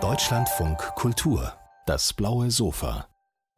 [0.00, 1.52] Deutschlandfunk Kultur,
[1.86, 3.06] das blaue Sofa.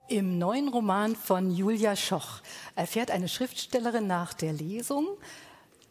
[0.09, 2.43] Im neuen Roman von Julia Schoch
[2.75, 5.07] erfährt eine Schriftstellerin nach der Lesung,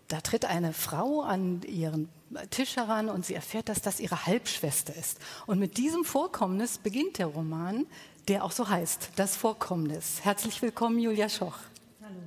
[0.10, 2.08] da tritt eine Frau an ihren
[2.52, 5.17] Tisch heran und sie erfährt, dass das ihre Halbschwester ist.
[5.47, 7.87] Und mit diesem Vorkommnis beginnt der Roman,
[8.27, 10.19] der auch so heißt, das Vorkommnis.
[10.23, 11.57] Herzlich willkommen, Julia Schoch.
[11.99, 12.19] Hallo.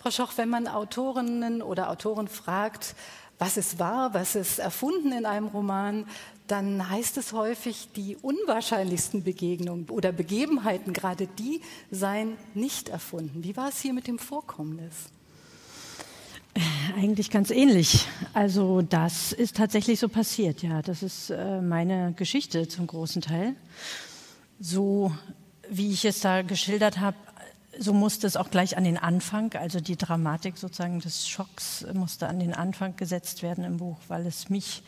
[0.00, 2.94] Frau Schoch, wenn man Autorinnen oder Autoren fragt,
[3.40, 6.04] was ist wahr, was ist erfunden in einem Roman,
[6.46, 13.42] dann heißt es häufig, die unwahrscheinlichsten Begegnungen oder Begebenheiten, gerade die seien nicht erfunden.
[13.42, 14.94] Wie war es hier mit dem Vorkommnis?
[16.96, 18.06] Eigentlich ganz ähnlich.
[18.34, 20.82] Also das ist tatsächlich so passiert, ja.
[20.82, 23.54] Das ist äh, meine Geschichte zum großen Teil.
[24.58, 25.12] So
[25.70, 27.16] wie ich es da geschildert habe,
[27.78, 32.28] so musste es auch gleich an den Anfang, also die Dramatik sozusagen des Schocks musste
[32.28, 34.82] an den Anfang gesetzt werden im Buch, weil es mich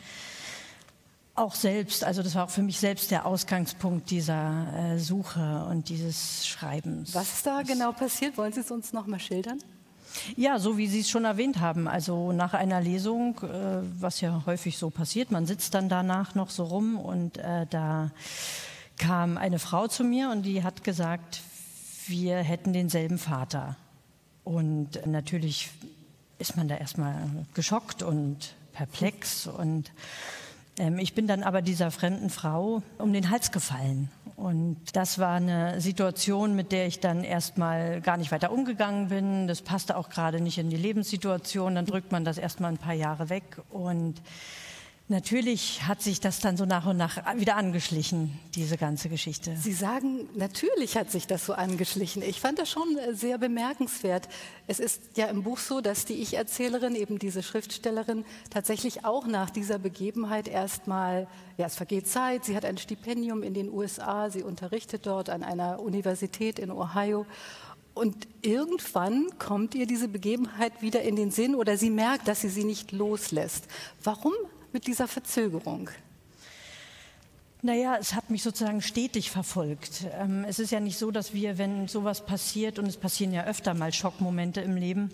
[1.35, 5.89] auch selbst, also das war auch für mich selbst der Ausgangspunkt dieser äh, Suche und
[5.89, 7.15] dieses Schreibens.
[7.15, 8.37] Was ist da genau passiert?
[8.37, 9.59] Wollen Sie es uns noch mal schildern?
[10.35, 11.87] Ja, so wie Sie es schon erwähnt haben.
[11.87, 16.51] Also nach einer Lesung, äh, was ja häufig so passiert, man sitzt dann danach noch
[16.51, 18.11] so rum und äh, da
[18.99, 21.41] kam eine Frau zu mir und die hat gesagt,
[22.07, 23.75] wir hätten denselben Vater.
[24.43, 25.71] Und natürlich
[26.39, 29.91] ist man da erstmal geschockt und perplex und
[30.77, 34.09] ähm, ich bin dann aber dieser fremden Frau um den Hals gefallen.
[34.35, 39.47] Und das war eine Situation, mit der ich dann erstmal gar nicht weiter umgegangen bin.
[39.47, 41.75] Das passte auch gerade nicht in die Lebenssituation.
[41.75, 43.43] Dann drückt man das erstmal ein paar Jahre weg.
[43.69, 44.21] Und
[45.09, 49.53] Natürlich hat sich das dann so nach und nach wieder angeschlichen, diese ganze Geschichte.
[49.57, 52.23] Sie sagen, natürlich hat sich das so angeschlichen.
[52.23, 54.29] Ich fand das schon äh, sehr bemerkenswert.
[54.65, 59.49] Es ist ja im Buch so, dass die Ich-Erzählerin, eben diese Schriftstellerin, tatsächlich auch nach
[59.49, 64.41] dieser Begebenheit erstmal, ja, es vergeht Zeit, sie hat ein Stipendium in den USA, sie
[64.41, 67.25] unterrichtet dort an einer Universität in Ohio.
[67.93, 72.49] Und irgendwann kommt ihr diese Begebenheit wieder in den Sinn oder sie merkt, dass sie
[72.49, 73.67] sie nicht loslässt.
[74.01, 74.33] Warum
[74.73, 75.89] mit dieser Verzögerung?
[77.61, 80.05] Naja, es hat mich sozusagen stetig verfolgt.
[80.19, 83.45] Ähm, es ist ja nicht so, dass wir, wenn sowas passiert, und es passieren ja
[83.45, 85.11] öfter mal Schockmomente im Leben,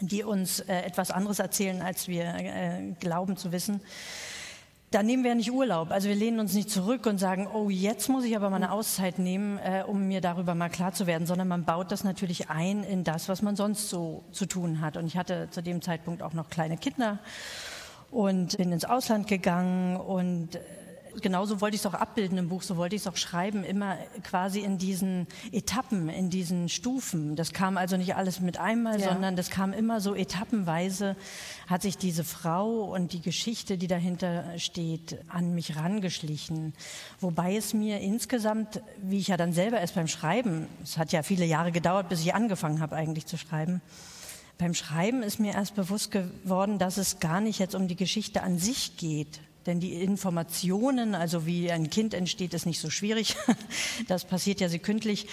[0.00, 3.80] die uns äh, etwas anderes erzählen, als wir äh, glauben zu wissen,
[4.90, 5.90] da nehmen wir ja nicht Urlaub.
[5.90, 8.70] Also wir lehnen uns nicht zurück und sagen, oh, jetzt muss ich aber mal eine
[8.70, 12.48] Auszeit nehmen, äh, um mir darüber mal klar zu werden, sondern man baut das natürlich
[12.48, 14.96] ein in das, was man sonst so zu tun hat.
[14.96, 17.18] Und ich hatte zu dem Zeitpunkt auch noch kleine Kinder
[18.10, 20.60] und bin ins Ausland gegangen und äh,
[21.20, 23.96] genauso wollte ich es auch abbilden im Buch, so wollte ich es auch schreiben, immer
[24.22, 27.36] quasi in diesen Etappen, in diesen Stufen.
[27.36, 29.08] Das kam also nicht alles mit einmal, ja.
[29.08, 31.16] sondern das kam immer so etappenweise,
[31.66, 36.72] hat sich diese Frau und die Geschichte, die dahinter steht, an mich rangeschlichen.
[37.20, 41.22] Wobei es mir insgesamt, wie ich ja dann selber erst beim Schreiben, es hat ja
[41.22, 43.80] viele Jahre gedauert, bis ich angefangen habe eigentlich zu schreiben,
[44.58, 48.42] beim Schreiben ist mir erst bewusst geworden, dass es gar nicht jetzt um die Geschichte
[48.42, 49.40] an sich geht.
[49.66, 53.36] Denn die Informationen, also wie ein Kind entsteht, ist nicht so schwierig.
[54.08, 55.26] Das passiert ja sekündlich.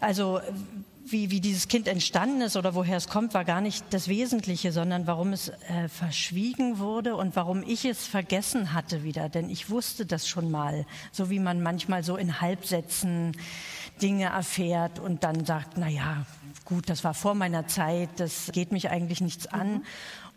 [0.00, 0.40] Also
[1.04, 4.72] wie, wie dieses Kind entstanden ist oder woher es kommt, war gar nicht das Wesentliche,
[4.72, 9.28] sondern warum es äh, verschwiegen wurde und warum ich es vergessen hatte wieder.
[9.28, 13.36] Denn ich wusste das schon mal, so wie man manchmal so in Halbsätzen
[14.02, 16.26] Dinge erfährt und dann sagt, na ja,
[16.64, 19.74] gut, das war vor meiner Zeit, das geht mich eigentlich nichts an.
[19.74, 19.82] Mhm.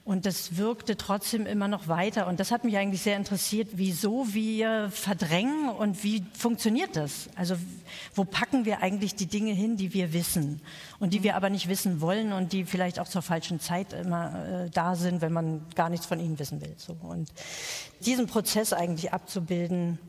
[0.09, 2.25] Und das wirkte trotzdem immer noch weiter.
[2.25, 7.30] Und das hat mich eigentlich sehr interessiert, wieso wir verdrängen und wie funktioniert das?
[7.36, 7.56] Also
[8.16, 10.62] wo packen wir eigentlich die Dinge hin, die wir wissen
[11.00, 14.66] und die wir aber nicht wissen wollen und die vielleicht auch zur falschen Zeit immer
[14.66, 16.74] äh, da sind, wenn man gar nichts von ihnen wissen will.
[16.78, 16.97] So.
[17.03, 17.31] Und
[18.03, 20.00] diesen Prozess eigentlich abzubilden,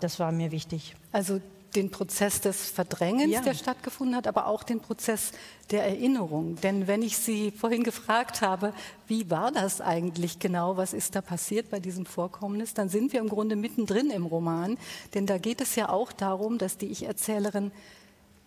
[0.00, 0.96] das war mir wichtig.
[1.12, 1.40] Also
[1.76, 3.40] den Prozess des Verdrängens, ja.
[3.40, 5.32] der stattgefunden hat, aber auch den Prozess
[5.70, 6.56] der Erinnerung.
[6.56, 8.72] Denn wenn ich Sie vorhin gefragt habe,
[9.06, 13.20] wie war das eigentlich genau, was ist da passiert bei diesem Vorkommnis, dann sind wir
[13.20, 14.78] im Grunde mittendrin im Roman.
[15.14, 17.70] Denn da geht es ja auch darum, dass die Ich-Erzählerin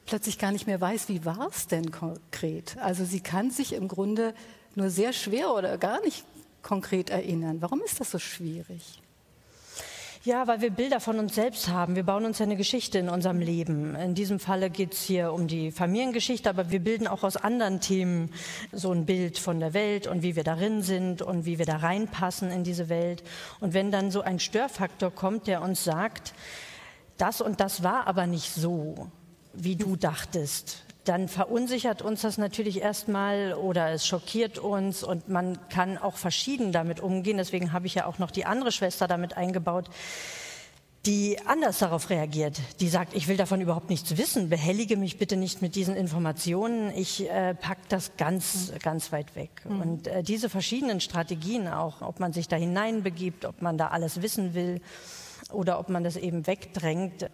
[0.05, 2.77] plötzlich gar nicht mehr weiß, wie war es denn konkret.
[2.79, 4.33] Also sie kann sich im Grunde
[4.75, 6.23] nur sehr schwer oder gar nicht
[6.63, 7.61] konkret erinnern.
[7.61, 9.01] Warum ist das so schwierig?
[10.25, 11.95] Ja, weil wir Bilder von uns selbst haben.
[11.95, 13.95] Wir bauen uns ja eine Geschichte in unserem Leben.
[13.95, 17.79] In diesem Falle geht es hier um die Familiengeschichte, aber wir bilden auch aus anderen
[17.79, 18.29] Themen
[18.73, 21.77] so ein Bild von der Welt und wie wir darin sind und wie wir da
[21.77, 23.23] reinpassen in diese Welt.
[23.61, 26.33] Und wenn dann so ein Störfaktor kommt, der uns sagt,
[27.17, 29.07] das und das war aber nicht so,
[29.53, 35.57] wie du dachtest, dann verunsichert uns das natürlich erstmal oder es schockiert uns und man
[35.69, 37.37] kann auch verschieden damit umgehen.
[37.37, 39.89] Deswegen habe ich ja auch noch die andere Schwester damit eingebaut,
[41.05, 42.59] die anders darauf reagiert.
[42.81, 46.91] Die sagt, ich will davon überhaupt nichts wissen, behellige mich bitte nicht mit diesen Informationen,
[46.95, 49.49] ich äh, pack das ganz, ganz weit weg.
[49.63, 49.81] Mhm.
[49.81, 54.21] Und äh, diese verschiedenen Strategien auch, ob man sich da hineinbegibt, ob man da alles
[54.21, 54.81] wissen will
[55.51, 57.29] oder ob man das eben wegdrängt,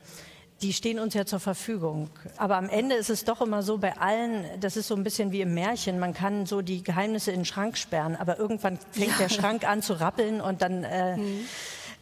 [0.62, 2.10] die stehen uns ja zur Verfügung.
[2.38, 5.32] Aber am Ende ist es doch immer so bei allen, das ist so ein bisschen
[5.32, 9.12] wie im Märchen, man kann so die Geheimnisse in den Schrank sperren, aber irgendwann fängt
[9.12, 9.18] ja.
[9.18, 11.46] der Schrank an zu rappeln und dann, äh, mhm.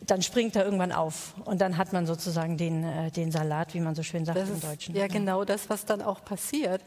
[0.02, 1.34] dann springt er irgendwann auf.
[1.46, 4.50] Und dann hat man sozusagen den, äh, den Salat, wie man so schön sagt das
[4.50, 4.96] im Deutschen.
[4.96, 6.82] ja, genau das, was dann auch passiert.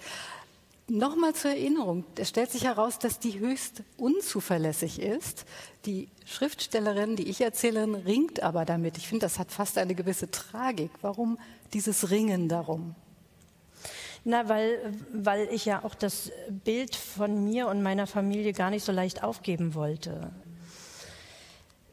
[0.88, 5.44] Nochmal zur Erinnerung, es stellt sich heraus, dass die höchst unzuverlässig ist.
[5.84, 8.96] Die Schriftstellerin, die Ich-Erzählerin, ringt aber damit.
[8.96, 10.92] Ich finde, das hat fast eine gewisse Tragik.
[11.02, 11.38] Warum
[11.74, 12.94] dieses Ringen darum?
[14.24, 16.32] Na, weil, weil ich ja auch das
[16.64, 20.32] Bild von mir und meiner Familie gar nicht so leicht aufgeben wollte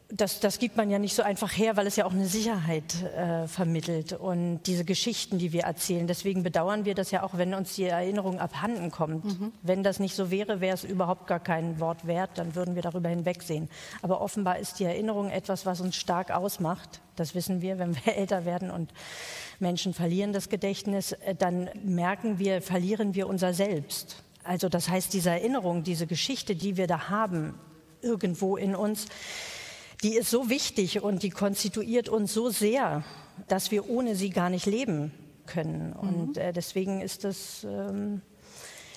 [0.08, 3.02] das, das gibt man ja nicht so einfach her, weil es ja auch eine Sicherheit
[3.02, 6.06] äh, vermittelt und diese Geschichten, die wir erzählen.
[6.06, 9.24] Deswegen bedauern wir das ja auch, wenn uns die Erinnerung abhanden kommt.
[9.24, 9.52] Mhm.
[9.62, 12.82] Wenn das nicht so wäre, wäre es überhaupt gar kein Wort wert, dann würden wir
[12.82, 13.68] darüber hinwegsehen.
[14.02, 17.00] Aber offenbar ist die Erinnerung etwas, was uns stark ausmacht.
[17.16, 18.92] Das wissen wir, wenn wir älter werden und
[19.58, 24.22] Menschen verlieren das Gedächtnis, äh, dann merken wir, verlieren wir unser Selbst.
[24.44, 27.58] Also das heißt, diese Erinnerung, diese Geschichte, die wir da haben,
[28.02, 29.06] irgendwo in uns,
[30.04, 33.02] die ist so wichtig und die konstituiert uns so sehr,
[33.48, 35.12] dass wir ohne sie gar nicht leben
[35.46, 35.88] können.
[35.88, 36.08] Mhm.
[36.08, 38.20] Und äh, deswegen ist es ähm,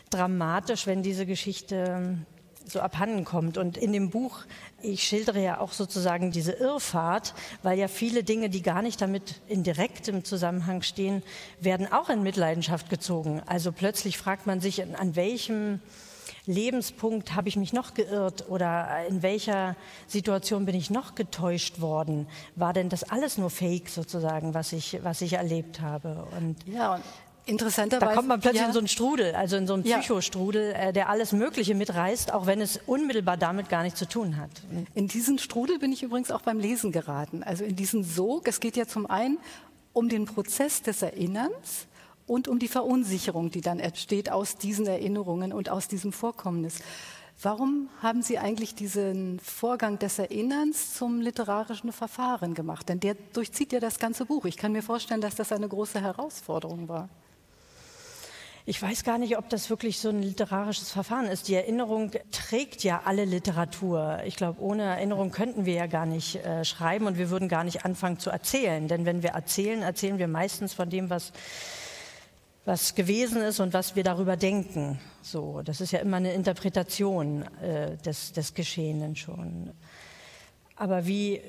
[0.09, 2.25] dramatisch, wenn diese Geschichte ähm,
[2.65, 3.57] so abhanden kommt.
[3.57, 4.39] Und in dem Buch,
[4.81, 7.33] ich schildere ja auch sozusagen diese Irrfahrt,
[7.63, 11.24] weil ja viele Dinge, die gar nicht damit in direktem Zusammenhang stehen,
[11.62, 13.42] werden auch in Mitleidenschaft gezogen.
[13.45, 15.80] Also plötzlich fragt man sich, an welchem
[16.46, 19.76] Lebenspunkt habe ich mich noch geirrt oder in welcher
[20.08, 22.28] Situation bin ich noch getäuscht worden?
[22.56, 26.28] War denn das alles nur Fake sozusagen, was ich, was ich erlebt habe?
[26.38, 27.04] Und ja, und
[27.48, 28.10] Interessanterweise.
[28.10, 28.68] Da kommt man plötzlich ja.
[28.68, 32.46] in so einen Strudel, also in so einen Psychostrudel, äh, der alles Mögliche mitreißt, auch
[32.46, 34.50] wenn es unmittelbar damit gar nichts zu tun hat.
[34.94, 37.44] In diesen Strudel bin ich übrigens auch beim Lesen geraten.
[37.44, 38.50] Also in diesen Sog.
[38.50, 39.38] Es geht ja zum einen
[39.94, 41.88] um den Prozess des Erinnerns
[42.28, 46.80] und um die Verunsicherung, die dann entsteht aus diesen Erinnerungen und aus diesem Vorkommnis.
[47.42, 52.90] Warum haben Sie eigentlich diesen Vorgang des Erinnerns zum literarischen Verfahren gemacht?
[52.90, 54.46] Denn der durchzieht ja das ganze Buch.
[54.46, 57.10] Ich kann mir vorstellen, dass das eine große Herausforderung war.
[58.70, 61.48] Ich weiß gar nicht, ob das wirklich so ein literarisches Verfahren ist.
[61.48, 64.20] Die Erinnerung trägt ja alle Literatur.
[64.26, 67.64] Ich glaube, ohne Erinnerung könnten wir ja gar nicht äh, schreiben und wir würden gar
[67.64, 68.90] nicht anfangen zu erzählen.
[68.90, 71.32] Denn wenn wir erzählen, erzählen wir meistens von dem, was
[72.68, 75.00] was gewesen ist und was wir darüber denken.
[75.22, 79.72] So, das ist ja immer eine Interpretation äh, des, des Geschehenen schon.
[80.75, 81.40] Aber wie,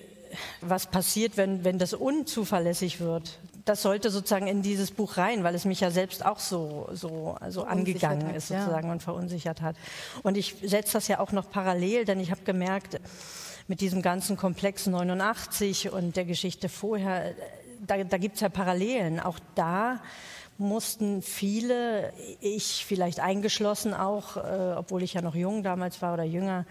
[0.60, 3.40] was passiert, wenn, wenn das unzuverlässig wird?
[3.64, 7.36] Das sollte sozusagen in dieses Buch rein, weil es mich ja selbst auch so, so,
[7.48, 8.92] so angegangen ist sozusagen ja.
[8.92, 9.74] und verunsichert hat.
[10.22, 13.00] Und ich setze das ja auch noch parallel, denn ich habe gemerkt,
[13.66, 17.34] mit diesem ganzen Komplex 89 und der Geschichte vorher,
[17.84, 19.18] da, da gibt es ja Parallelen.
[19.18, 20.00] Auch da
[20.58, 26.24] mussten viele, ich vielleicht eingeschlossen auch, äh, obwohl ich ja noch jung damals war oder
[26.24, 26.66] jünger,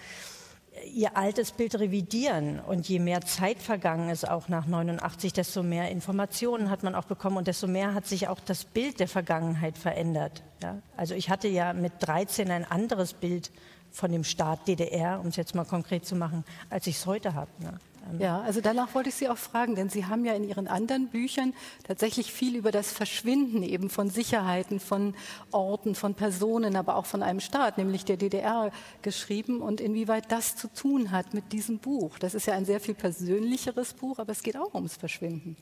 [0.94, 2.60] ihr altes Bild revidieren.
[2.60, 7.06] Und je mehr Zeit vergangen ist, auch nach 89, desto mehr Informationen hat man auch
[7.06, 10.44] bekommen und desto mehr hat sich auch das Bild der Vergangenheit verändert.
[10.62, 10.82] Ja?
[10.96, 13.52] Also ich hatte ja mit 13 ein anderes Bild
[13.92, 17.34] von dem Staat DDR, um es jetzt mal konkret zu machen, als ich es heute
[17.34, 17.50] habe.
[17.60, 17.80] Ne?
[18.20, 21.08] Ja, also danach wollte ich Sie auch fragen, denn Sie haben ja in Ihren anderen
[21.08, 21.54] Büchern
[21.86, 25.14] tatsächlich viel über das Verschwinden eben von Sicherheiten, von
[25.52, 28.72] Orten, von Personen, aber auch von einem Staat, nämlich der DDR,
[29.02, 32.20] geschrieben und inwieweit das zu tun hat mit diesem Buch.
[32.20, 35.58] Das ist ja ein sehr viel persönlicheres Buch, aber es geht auch ums Verschwinden.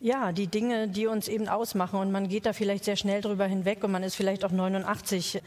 [0.00, 3.46] Ja, die Dinge, die uns eben ausmachen und man geht da vielleicht sehr schnell drüber
[3.46, 5.40] hinweg und man ist vielleicht auch 89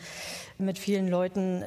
[0.58, 1.66] mit vielen Leuten äh,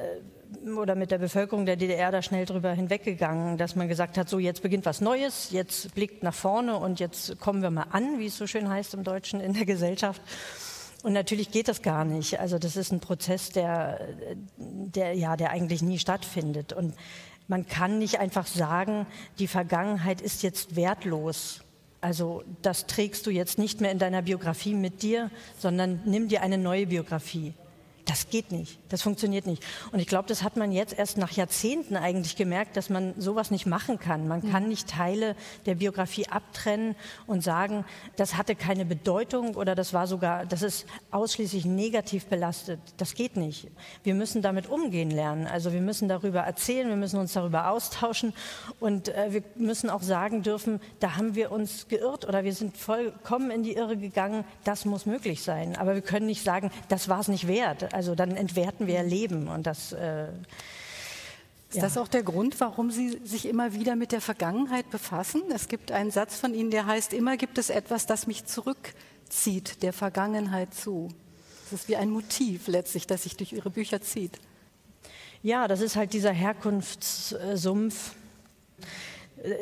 [0.77, 4.39] oder mit der Bevölkerung der DDR da schnell drüber hinweggegangen, dass man gesagt hat, so
[4.39, 8.27] jetzt beginnt was Neues, jetzt blickt nach vorne und jetzt kommen wir mal an, wie
[8.27, 10.21] es so schön heißt im Deutschen, in der Gesellschaft.
[11.01, 12.39] Und natürlich geht das gar nicht.
[12.39, 13.99] Also das ist ein Prozess, der,
[14.57, 16.73] der, ja, der eigentlich nie stattfindet.
[16.73, 16.93] Und
[17.47, 19.07] man kann nicht einfach sagen,
[19.39, 21.61] die Vergangenheit ist jetzt wertlos.
[22.01, 26.41] Also das trägst du jetzt nicht mehr in deiner Biografie mit dir, sondern nimm dir
[26.41, 27.53] eine neue Biografie
[28.09, 29.63] das geht nicht, das funktioniert nicht.
[29.91, 33.51] Und ich glaube, das hat man jetzt erst nach Jahrzehnten eigentlich gemerkt, dass man sowas
[33.51, 34.27] nicht machen kann.
[34.27, 35.35] Man kann nicht Teile
[35.67, 36.95] der Biografie abtrennen
[37.27, 37.85] und sagen,
[38.15, 42.79] das hatte keine Bedeutung oder das war sogar, das ist ausschließlich negativ belastet.
[42.97, 43.67] Das geht nicht.
[44.03, 45.45] Wir müssen damit umgehen lernen.
[45.45, 48.33] Also wir müssen darüber erzählen, wir müssen uns darüber austauschen
[48.79, 52.75] und äh, wir müssen auch sagen dürfen, da haben wir uns geirrt oder wir sind
[52.75, 54.45] vollkommen in die Irre gegangen.
[54.63, 55.75] Das muss möglich sein.
[55.75, 57.93] Aber wir können nicht sagen, das war es nicht wert.
[57.99, 59.91] Also dann entwerten wir Leben und das.
[59.91, 60.27] Äh,
[61.67, 61.81] ist ja.
[61.81, 65.41] das auch der Grund, warum Sie sich immer wieder mit der Vergangenheit befassen?
[65.53, 69.83] Es gibt einen Satz von Ihnen, der heißt, immer gibt es etwas, das mich zurückzieht,
[69.83, 71.09] der Vergangenheit zu.
[71.69, 74.39] Das ist wie ein Motiv letztlich, das sich durch Ihre Bücher zieht.
[75.43, 78.15] Ja, das ist halt dieser Herkunftssumpf,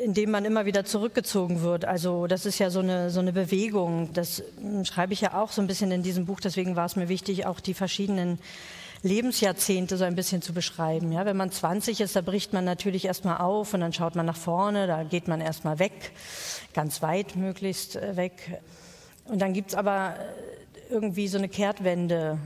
[0.04, 1.84] in dem man immer wieder zurückgezogen wird.
[1.84, 4.10] Also das ist ja so eine, so eine Bewegung.
[4.12, 4.42] Das
[4.82, 6.40] schreibe ich ja auch so ein bisschen in diesem Buch.
[6.40, 8.38] Deswegen war es mir wichtig, auch die verschiedenen
[9.02, 11.12] Lebensjahrzehnte so ein bisschen zu beschreiben.
[11.12, 14.26] Ja, wenn man 20 ist, da bricht man natürlich erstmal auf und dann schaut man
[14.26, 16.10] nach vorne, da geht man erstmal weg,
[16.74, 18.60] ganz weit möglichst äh, weg.
[19.26, 22.38] Und dann gibt es aber äh, irgendwie so eine Kehrtwende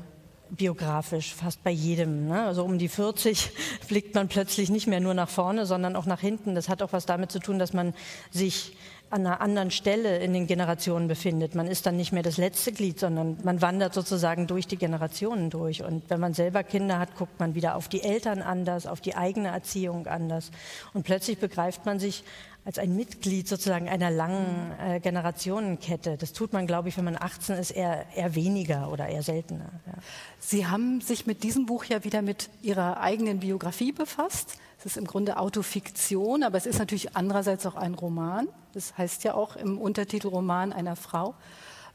[0.56, 2.28] biografisch, fast bei jedem.
[2.28, 2.44] Ne?
[2.44, 3.50] Also um die 40
[3.88, 6.54] blickt man plötzlich nicht mehr nur nach vorne, sondern auch nach hinten.
[6.54, 7.94] Das hat auch was damit zu tun, dass man
[8.30, 8.76] sich
[9.12, 11.54] an einer anderen Stelle in den Generationen befindet.
[11.54, 15.50] Man ist dann nicht mehr das letzte Glied, sondern man wandert sozusagen durch die Generationen
[15.50, 15.84] durch.
[15.84, 19.14] Und wenn man selber Kinder hat, guckt man wieder auf die Eltern anders, auf die
[19.14, 20.50] eigene Erziehung anders.
[20.94, 22.24] Und plötzlich begreift man sich
[22.64, 26.16] als ein Mitglied sozusagen einer langen äh, Generationenkette.
[26.16, 29.70] Das tut man, glaube ich, wenn man 18 ist, eher, eher weniger oder eher seltener.
[29.86, 29.94] Ja.
[30.38, 34.58] Sie haben sich mit diesem Buch ja wieder mit Ihrer eigenen Biografie befasst.
[34.78, 38.48] Es ist im Grunde Autofiktion, aber es ist natürlich andererseits auch ein Roman.
[38.74, 41.34] Das heißt ja auch im Untertitel Roman einer Frau.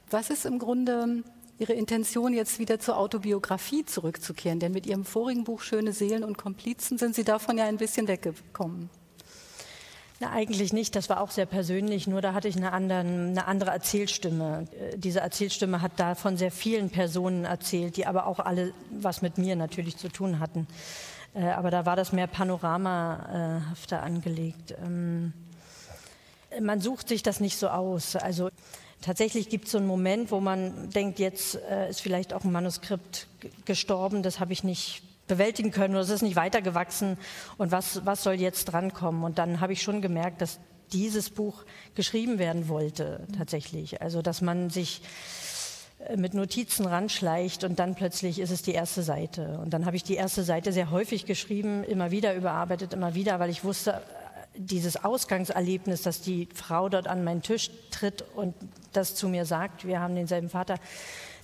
[0.09, 1.23] Was ist im Grunde
[1.59, 4.59] Ihre Intention, jetzt wieder zur Autobiografie zurückzukehren?
[4.59, 8.07] Denn mit Ihrem vorigen Buch Schöne Seelen und Komplizen sind Sie davon ja ein bisschen
[8.07, 8.89] weggekommen.
[10.19, 10.95] Na, eigentlich nicht.
[10.95, 12.07] Das war auch sehr persönlich.
[12.07, 14.67] Nur da hatte ich eine, anderen, eine andere Erzählstimme.
[14.71, 19.21] Äh, diese Erzählstimme hat da von sehr vielen Personen erzählt, die aber auch alle was
[19.21, 20.67] mit mir natürlich zu tun hatten.
[21.35, 24.73] Äh, aber da war das mehr panoramahafter angelegt.
[24.83, 25.33] Ähm,
[26.61, 28.15] man sucht sich das nicht so aus.
[28.15, 28.49] Also
[29.01, 32.51] tatsächlich gibt es so einen Moment, wo man denkt, jetzt äh, ist vielleicht auch ein
[32.51, 33.27] Manuskript
[33.65, 37.17] gestorben, das habe ich nicht bewältigen können oder es ist nicht weitergewachsen
[37.57, 39.23] und was, was soll jetzt drankommen?
[39.23, 40.59] Und dann habe ich schon gemerkt, dass
[40.91, 41.65] dieses Buch
[41.95, 44.01] geschrieben werden wollte, tatsächlich.
[44.01, 45.01] Also, dass man sich
[45.99, 49.59] äh, mit Notizen ranschleicht und dann plötzlich ist es die erste Seite.
[49.59, 53.39] Und dann habe ich die erste Seite sehr häufig geschrieben, immer wieder überarbeitet, immer wieder,
[53.39, 53.97] weil ich wusste, äh,
[54.55, 58.55] dieses Ausgangserlebnis, dass die Frau dort an meinen Tisch tritt und
[58.93, 60.75] das zu mir sagt, wir haben denselben Vater,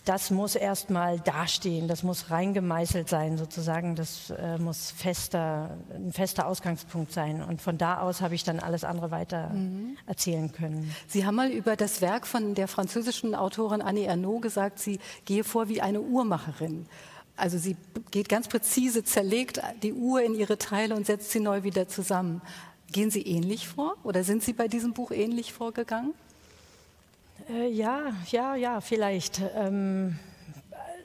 [0.05, 6.45] das muss erstmal dastehen, das muss reingemeißelt sein sozusagen, das äh, muss fester, ein fester
[6.45, 7.41] Ausgangspunkt sein.
[7.41, 9.97] Und von da aus habe ich dann alles andere weiter mhm.
[10.05, 10.93] erzählen können.
[11.07, 15.43] Sie haben mal über das Werk von der französischen Autorin Annie Ernaux gesagt, sie gehe
[15.43, 16.85] vor wie eine Uhrmacherin.
[17.35, 17.77] Also sie
[18.11, 22.41] geht ganz präzise, zerlegt die Uhr in ihre Teile und setzt sie neu wieder zusammen.
[22.91, 26.13] Gehen Sie ähnlich vor oder sind Sie bei diesem Buch ähnlich vorgegangen?
[27.49, 29.41] Äh, ja, ja, ja, vielleicht.
[29.55, 30.17] Ähm,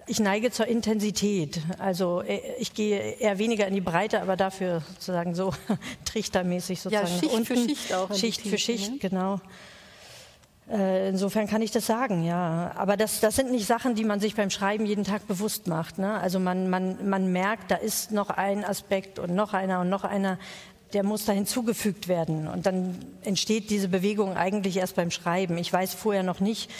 [0.07, 1.61] ich neige zur Intensität.
[1.79, 5.53] Also äh, ich gehe eher weniger in die Breite, aber dafür sozusagen so
[6.05, 7.09] trichtermäßig sozusagen.
[7.09, 7.47] Ja, Schicht unten.
[7.47, 8.15] für Schicht auch.
[8.15, 8.99] Schicht für Schicht, ne?
[8.99, 9.41] genau.
[10.71, 12.73] Äh, insofern kann ich das sagen, ja.
[12.77, 15.99] Aber das, das sind nicht Sachen, die man sich beim Schreiben jeden Tag bewusst macht.
[15.99, 16.19] Ne?
[16.21, 20.05] Also man, man, man merkt, da ist noch ein Aspekt und noch einer und noch
[20.05, 20.39] einer,
[20.93, 22.49] der muss da hinzugefügt werden.
[22.49, 25.59] Und dann entsteht diese Bewegung eigentlich erst beim Schreiben.
[25.59, 26.71] Ich weiß vorher noch nicht,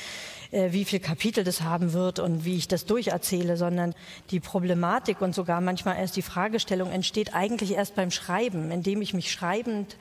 [0.51, 3.95] äh, wie viel Kapitel das haben wird und wie ich das durcherzähle, sondern
[4.31, 9.13] die Problematik und sogar manchmal erst die Fragestellung entsteht eigentlich erst beim Schreiben, indem ich
[9.13, 9.97] mich schreibend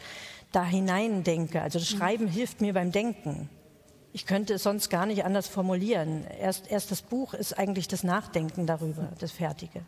[0.52, 1.62] da hinein denke.
[1.62, 2.30] Also das Schreiben mhm.
[2.30, 3.50] hilft mir beim Denken.
[4.14, 6.26] Ich könnte es sonst gar nicht anders formulieren.
[6.40, 9.82] Erst, erst das Buch ist eigentlich das Nachdenken darüber, das Fertige.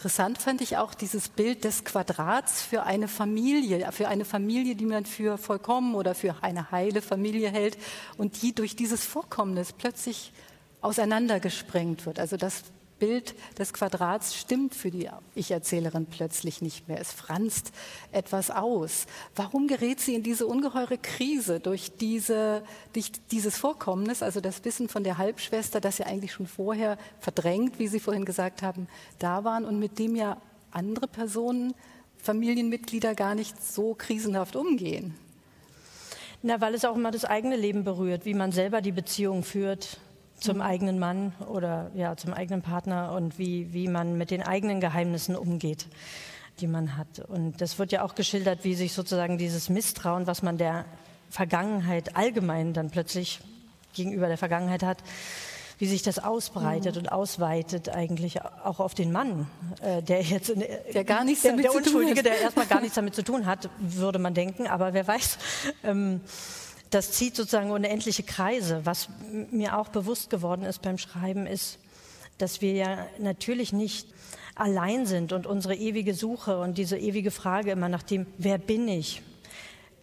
[0.00, 4.86] Interessant fand ich auch dieses Bild des Quadrats für eine Familie, für eine Familie, die
[4.86, 7.76] man für vollkommen oder für eine heile Familie hält
[8.16, 10.32] und die durch dieses Vorkommnis plötzlich
[10.80, 12.18] auseinandergesprengt wird.
[12.18, 12.62] Also das
[13.00, 17.00] Bild des Quadrats stimmt für die Ich-Erzählerin plötzlich nicht mehr.
[17.00, 17.72] Es franzt
[18.12, 19.06] etwas aus.
[19.34, 24.88] Warum gerät sie in diese ungeheure Krise durch, diese, durch dieses Vorkommnis, also das Wissen
[24.88, 28.86] von der Halbschwester, das ja eigentlich schon vorher verdrängt, wie Sie vorhin gesagt haben,
[29.18, 30.36] da waren und mit dem ja
[30.70, 31.74] andere Personen,
[32.18, 35.14] Familienmitglieder gar nicht so krisenhaft umgehen?
[36.42, 39.98] Na, weil es auch immer das eigene Leben berührt, wie man selber die Beziehung führt
[40.40, 40.62] zum mhm.
[40.62, 45.36] eigenen Mann oder ja, zum eigenen Partner und wie, wie man mit den eigenen Geheimnissen
[45.36, 45.86] umgeht,
[46.60, 47.20] die man hat.
[47.28, 50.84] Und das wird ja auch geschildert, wie sich sozusagen dieses Misstrauen, was man der
[51.28, 53.40] Vergangenheit allgemein dann plötzlich
[53.94, 54.98] gegenüber der Vergangenheit hat,
[55.78, 57.02] wie sich das ausbreitet mhm.
[57.02, 59.46] und ausweitet eigentlich auch auf den Mann,
[59.80, 62.96] äh, der jetzt in, der gar nichts der, damit der Unschuldige, der erstmal gar nichts
[62.96, 65.38] damit zu tun hat, würde man denken, aber wer weiß.
[65.84, 66.20] Ähm,
[66.90, 68.80] das zieht sozusagen unendliche Kreise.
[68.84, 69.08] Was
[69.50, 71.78] mir auch bewusst geworden ist beim Schreiben, ist,
[72.38, 74.08] dass wir ja natürlich nicht
[74.54, 78.88] allein sind und unsere ewige Suche und diese ewige Frage immer nach dem, wer bin
[78.88, 79.22] ich?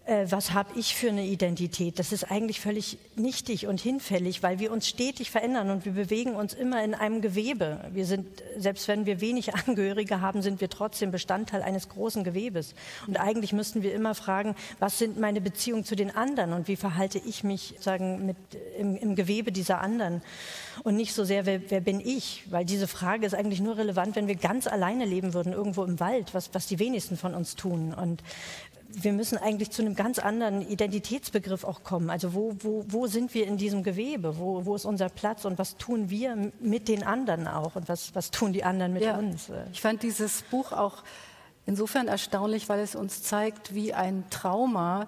[0.08, 2.00] Äh, was habe ich für eine Identität?
[2.00, 6.34] Das ist eigentlich völlig nichtig und hinfällig, weil wir uns stetig verändern und wir bewegen
[6.34, 7.82] uns immer in einem Gewebe.
[7.92, 8.26] Wir sind,
[8.58, 12.74] selbst wenn wir wenig Angehörige haben, sind wir trotzdem Bestandteil eines großen Gewebes.
[13.06, 16.78] Und eigentlich müssten wir immer fragen, was sind meine Beziehungen zu den anderen und wie
[16.78, 18.38] verhalte ich mich sagen, mit,
[18.78, 20.22] im, im Gewebe dieser anderen?
[20.84, 22.44] Und nicht so sehr, wer, wer, bin ich?
[22.50, 26.00] Weil diese Frage ist eigentlich nur relevant, wenn wir ganz alleine leben würden, irgendwo im
[26.00, 27.94] Wald, was, was die wenigsten von uns tun.
[27.94, 28.22] Und
[29.00, 32.10] wir müssen eigentlich zu einem ganz anderen Identitätsbegriff auch kommen.
[32.10, 34.40] Also wo, wo, wo sind wir in diesem Gewebe?
[34.40, 38.16] Wo, wo ist unser Platz und was tun wir mit den anderen auch und was,
[38.16, 39.18] was tun die anderen mit ja.
[39.18, 39.52] uns?
[39.72, 41.04] Ich fand dieses Buch auch
[41.68, 45.08] insofern erstaunlich, weil es uns zeigt, wie ein Trauma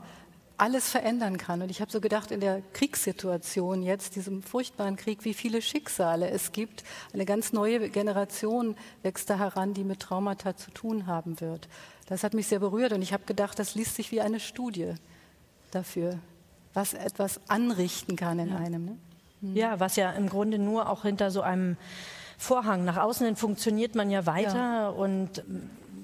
[0.59, 1.61] alles verändern kann.
[1.61, 6.29] Und ich habe so gedacht, in der Kriegssituation jetzt, diesem furchtbaren Krieg, wie viele Schicksale
[6.29, 6.83] es gibt.
[7.13, 11.67] Eine ganz neue Generation wächst da heran, die mit Traumata zu tun haben wird.
[12.07, 14.95] Das hat mich sehr berührt und ich habe gedacht, das liest sich wie eine Studie
[15.71, 16.19] dafür,
[16.73, 18.57] was etwas anrichten kann in ja.
[18.57, 18.85] einem.
[18.85, 18.97] Ne?
[19.41, 19.55] Mhm.
[19.55, 21.77] Ja, was ja im Grunde nur auch hinter so einem
[22.37, 22.85] Vorhang.
[22.85, 24.89] Nach außen hin funktioniert man ja weiter ja.
[24.89, 25.43] und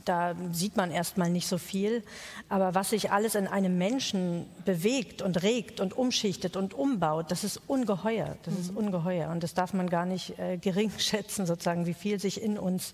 [0.06, 2.04] da sieht man erstmal nicht so viel.
[2.50, 7.44] Aber was sich alles in einem Menschen bewegt und regt und umschichtet und umbaut, das
[7.44, 8.38] ist ungeheuer.
[8.44, 8.62] Das mhm.
[8.62, 9.30] ist ungeheuer.
[9.30, 12.94] Und das darf man gar nicht äh, gering schätzen, sozusagen, wie viel sich in uns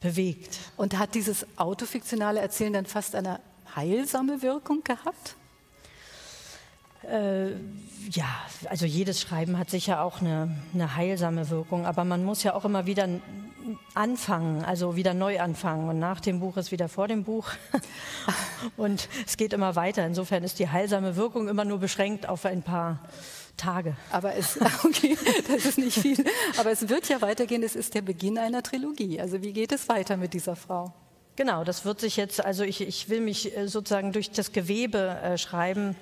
[0.00, 0.58] bewegt.
[0.76, 3.40] Und hat dieses autofiktionale Erzählen dann fast eine
[3.74, 5.36] heilsame Wirkung gehabt?
[7.10, 7.52] Äh,
[8.10, 8.26] ja,
[8.68, 12.64] also jedes Schreiben hat sicher auch eine, eine, heilsame Wirkung, aber man muss ja auch
[12.64, 13.08] immer wieder
[13.94, 15.88] anfangen, also wieder neu anfangen.
[15.88, 17.48] Und nach dem Buch ist wieder vor dem Buch.
[18.76, 20.06] Und es geht immer weiter.
[20.06, 23.00] Insofern ist die heilsame Wirkung immer nur beschränkt auf ein paar
[23.56, 23.96] Tage.
[24.12, 25.16] Aber es, okay,
[25.48, 26.24] das ist nicht viel.
[26.58, 27.62] Aber es wird ja weitergehen.
[27.62, 29.20] Es ist der Beginn einer Trilogie.
[29.20, 30.92] Also wie geht es weiter mit dieser Frau?
[31.36, 35.18] Genau, das wird sich jetzt, also ich, ich will mich äh, sozusagen durch das Gewebe
[35.22, 35.94] äh, schreiben.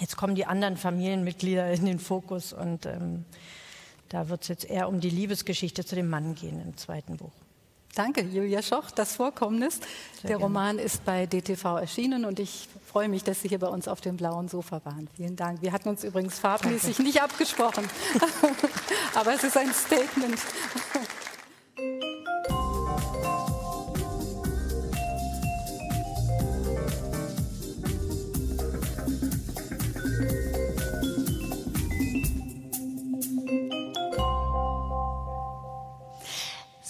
[0.00, 3.24] Jetzt kommen die anderen Familienmitglieder in den Fokus und ähm,
[4.08, 7.32] da wird es jetzt eher um die Liebesgeschichte zu dem Mann gehen im zweiten Buch.
[7.94, 9.76] Danke, Julia Schoch, das Vorkommnis.
[9.76, 9.82] Sehr
[10.22, 10.44] Der gerne.
[10.44, 14.00] Roman ist bei DTV erschienen und ich freue mich, dass Sie hier bei uns auf
[14.00, 15.08] dem blauen Sofa waren.
[15.16, 15.62] Vielen Dank.
[15.62, 17.02] Wir hatten uns übrigens farbmäßig Danke.
[17.02, 17.88] nicht abgesprochen,
[19.14, 20.38] aber es ist ein Statement.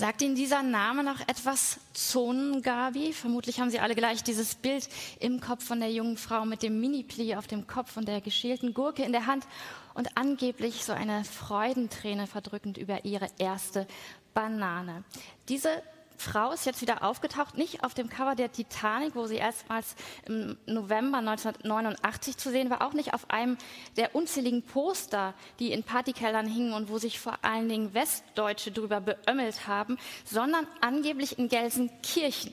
[0.09, 3.13] Sagt Ihnen dieser Name noch etwas Zonengabi?
[3.13, 4.89] Vermutlich haben Sie alle gleich dieses Bild
[5.21, 8.73] im Kopf von der jungen Frau mit dem Mini-Pli auf dem Kopf und der geschälten
[8.73, 9.47] Gurke in der Hand
[9.93, 13.87] und angeblich so eine Freudenträne verdrückend über ihre erste
[14.33, 15.05] Banane.
[15.51, 15.83] Diese
[16.19, 19.95] Frau ist jetzt wieder aufgetaucht, nicht auf dem Cover der Titanic, wo sie erstmals
[20.27, 23.57] im November 1989 zu sehen war, auch nicht auf einem
[23.97, 29.01] der unzähligen Poster, die in Partykellern hingen und wo sich vor allen Dingen Westdeutsche drüber
[29.01, 32.53] beömmelt haben, sondern angeblich in Gelsenkirchen.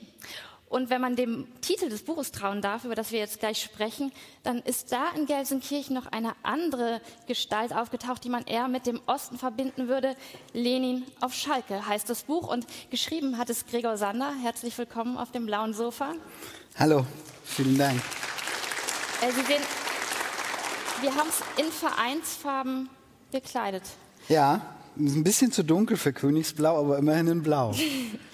[0.68, 4.10] Und wenn man dem Titel des Buches trauen darf, über das wir jetzt gleich sprechen,
[4.42, 9.00] dann ist da in Gelsenkirchen noch eine andere Gestalt aufgetaucht, die man eher mit dem
[9.06, 10.16] Osten verbinden würde.
[10.52, 14.34] Lenin auf Schalke heißt das Buch und geschrieben hat es Gregor Sander.
[14.42, 16.14] Herzlich willkommen auf dem blauen Sofa.
[16.76, 17.06] Hallo,
[17.44, 18.02] vielen Dank.
[19.22, 19.62] Äh, Sie sehen,
[21.00, 22.90] wir haben es in Vereinsfarben
[23.30, 23.84] gekleidet.
[24.28, 24.60] Ja,
[24.96, 27.74] ein bisschen zu dunkel für Königsblau, aber immerhin in Blau.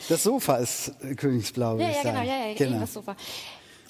[0.09, 1.79] Das Sofa ist Königsblau.
[1.79, 2.81] Ja, ja, genau, ja, ja, genau.
[2.81, 3.15] das Sofa.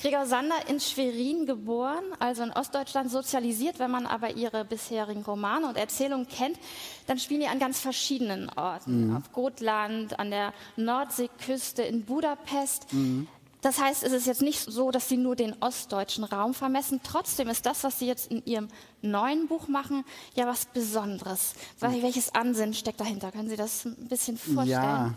[0.03, 3.79] Gregor Sander in Schwerin geboren, also in Ostdeutschland sozialisiert.
[3.79, 6.59] Wenn man aber ihre bisherigen Romane und Erzählungen kennt,
[7.07, 9.09] dann spielen die an ganz verschiedenen Orten.
[9.09, 9.17] Mhm.
[9.17, 12.93] Auf Gotland, an der Nordseeküste, in Budapest.
[12.93, 13.29] Mhm.
[13.63, 17.01] Das heißt, es ist jetzt nicht so, dass Sie nur den ostdeutschen Raum vermessen.
[17.03, 18.69] Trotzdem ist das, was Sie jetzt in Ihrem
[19.03, 21.55] neuen Buch machen, ja was Besonderes.
[21.79, 23.31] Welches Ansinnen steckt dahinter?
[23.31, 24.69] Können Sie das ein bisschen vorstellen?
[24.69, 25.15] Ja,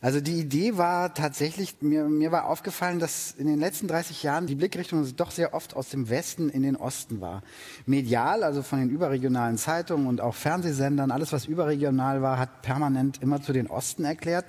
[0.00, 4.46] Also die Idee war tatsächlich, mir, mir war aufgefallen, dass in den letzten 30 Jahren
[4.46, 7.42] die Blickrichtung doch sehr oft aus dem Westen in den Osten war.
[7.86, 13.22] Medial, also von den überregionalen Zeitungen und auch Fernsehsendern, alles was überregional war, hat permanent
[13.22, 14.44] immer zu den Osten erklärt.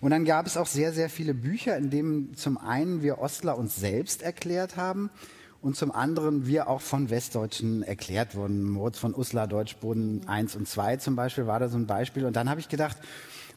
[0.00, 3.58] Und dann gab es auch sehr, sehr viele Bücher, in denen zum einen wir Ostler
[3.58, 5.10] uns selbst erklärt haben
[5.62, 8.64] und zum anderen wir auch von Westdeutschen erklärt wurden.
[8.64, 12.26] Moritz von Uslar, Deutschboden 1 und 2 zum Beispiel war da so ein Beispiel.
[12.26, 12.96] Und dann habe ich gedacht,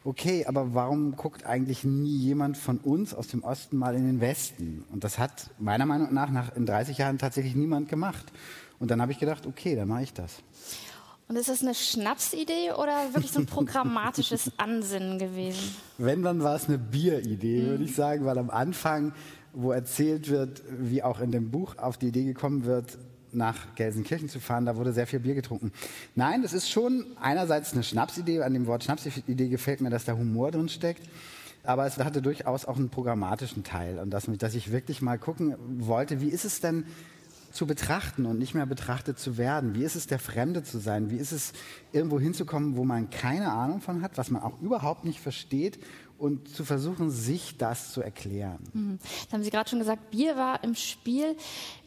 [0.06, 4.20] okay, aber warum guckt eigentlich nie jemand von uns aus dem Osten mal in den
[4.20, 4.84] Westen?
[4.92, 8.24] Und das hat meiner Meinung nach, nach in 30 Jahren tatsächlich niemand gemacht.
[8.78, 10.42] Und dann habe ich gedacht, okay, dann mache ich das.
[11.28, 15.74] Und ist das eine Schnapsidee oder wirklich so ein programmatisches Ansinnen gewesen?
[15.98, 17.66] Wenn, dann war es eine Bieridee, mhm.
[17.66, 19.12] würde ich sagen, weil am Anfang,
[19.52, 22.96] wo erzählt wird, wie auch in dem Buch auf die Idee gekommen wird,
[23.36, 25.72] nach Gelsenkirchen zu fahren, da wurde sehr viel Bier getrunken.
[26.14, 30.14] Nein, das ist schon einerseits eine Schnapsidee, an dem Wort Schnapsidee gefällt mir, dass da
[30.14, 31.02] Humor drin steckt.
[31.62, 35.56] Aber es hatte durchaus auch einen programmatischen Teil und dass, dass ich wirklich mal gucken
[35.78, 36.84] wollte, wie ist es denn
[37.56, 39.74] zu betrachten und nicht mehr betrachtet zu werden?
[39.74, 41.10] Wie ist es, der Fremde zu sein?
[41.10, 41.52] Wie ist es,
[41.92, 45.78] irgendwo hinzukommen, wo man keine Ahnung von hat, was man auch überhaupt nicht versteht
[46.18, 48.58] und zu versuchen, sich das zu erklären?
[48.74, 48.98] Mhm.
[49.28, 51.34] Da haben Sie gerade schon gesagt, Bier war im Spiel.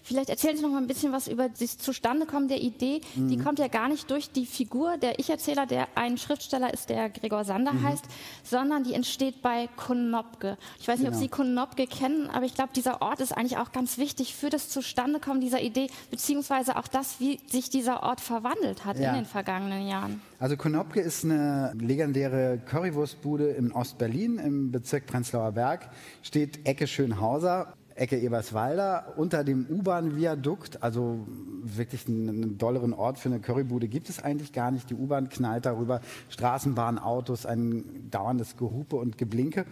[0.09, 3.01] Vielleicht erzählen Sie noch mal ein bisschen was über das Zustandekommen der Idee.
[3.15, 3.27] Mhm.
[3.27, 7.11] Die kommt ja gar nicht durch die Figur der Ich-Erzähler, der ein Schriftsteller ist, der
[7.11, 7.83] Gregor Sander mhm.
[7.83, 8.05] heißt,
[8.43, 10.57] sondern die entsteht bei Konopke.
[10.79, 11.15] Ich weiß nicht, genau.
[11.15, 14.49] ob Sie Konopke kennen, aber ich glaube, dieser Ort ist eigentlich auch ganz wichtig für
[14.49, 19.09] das Zustandekommen dieser Idee, beziehungsweise auch das, wie sich dieser Ort verwandelt hat ja.
[19.09, 20.21] in den vergangenen Jahren.
[20.39, 25.87] Also Konopke ist eine legendäre Currywurstbude in Ostberlin im Bezirk Prenzlauer Berg,
[26.23, 31.27] steht Ecke Schönhauser Ecke Eberswalder unter dem U-Bahn-Viadukt, also
[31.63, 34.89] wirklich einen, einen dolleren Ort für eine Currybude gibt es eigentlich gar nicht.
[34.89, 39.65] Die U-Bahn knallt darüber, Straßenbahn, Autos, ein dauerndes Gehupe und Geblinke.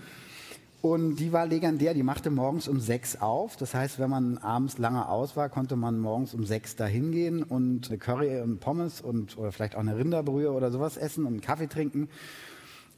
[0.82, 3.58] Und die war legendär, die machte morgens um sechs auf.
[3.58, 7.42] Das heißt, wenn man abends lange aus war, konnte man morgens um sechs da hingehen
[7.44, 11.34] und eine Curry und Pommes und oder vielleicht auch eine Rinderbrühe oder sowas essen und
[11.34, 12.10] einen Kaffee trinken.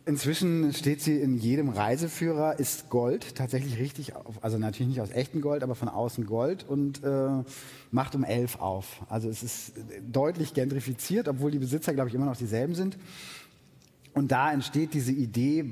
[0.06, 5.42] Inzwischen steht sie in jedem Reiseführer, ist Gold, tatsächlich richtig, also natürlich nicht aus echtem
[5.42, 7.44] Gold, aber von außen Gold und äh,
[7.92, 9.02] macht um elf auf.
[9.10, 12.98] Also es ist deutlich gentrifiziert, obwohl die Besitzer, glaube ich, immer noch dieselben sind.
[14.14, 15.66] Und da entsteht diese Idee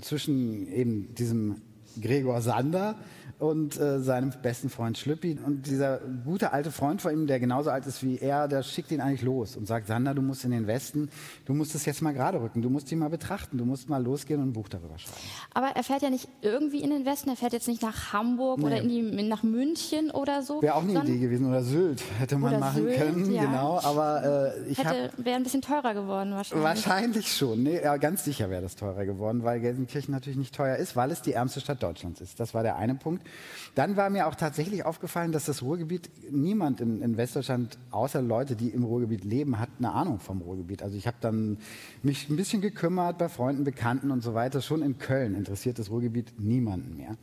[0.00, 1.56] zwischen eben diesem
[2.00, 2.96] Gregor Sander,
[3.38, 5.38] und äh, seinem besten Freund Schlüppi.
[5.44, 8.90] Und dieser gute alte Freund von ihm, der genauso alt ist wie er, der schickt
[8.90, 11.08] ihn eigentlich los und sagt, Sander, du musst in den Westen,
[11.44, 14.02] du musst es jetzt mal gerade rücken, du musst ihn mal betrachten, du musst mal
[14.02, 15.16] losgehen und ein Buch darüber schreiben.
[15.54, 18.58] Aber er fährt ja nicht irgendwie in den Westen, er fährt jetzt nicht nach Hamburg
[18.58, 18.66] nee.
[18.66, 20.60] oder in die, nach München oder so.
[20.60, 23.44] Wäre auch eine Idee gewesen, oder Sylt hätte man machen Sylt, können, ja.
[23.44, 23.80] genau.
[23.82, 26.64] Aber äh, ich Wäre ein bisschen teurer geworden wahrscheinlich.
[26.64, 30.76] Wahrscheinlich schon, nee, ja, ganz sicher wäre das teurer geworden, weil Gelsenkirchen natürlich nicht teuer
[30.76, 31.87] ist, weil es die ärmste Stadt Deutschlands
[32.20, 32.40] ist.
[32.40, 33.26] Das war der eine Punkt.
[33.74, 38.56] Dann war mir auch tatsächlich aufgefallen, dass das Ruhrgebiet, niemand in, in Westdeutschland, außer Leute,
[38.56, 40.82] die im Ruhrgebiet leben, hat eine Ahnung vom Ruhrgebiet.
[40.82, 41.58] Also ich habe dann
[42.02, 44.60] mich ein bisschen gekümmert bei Freunden, Bekannten und so weiter.
[44.60, 47.16] Schon in Köln interessiert das Ruhrgebiet niemanden mehr.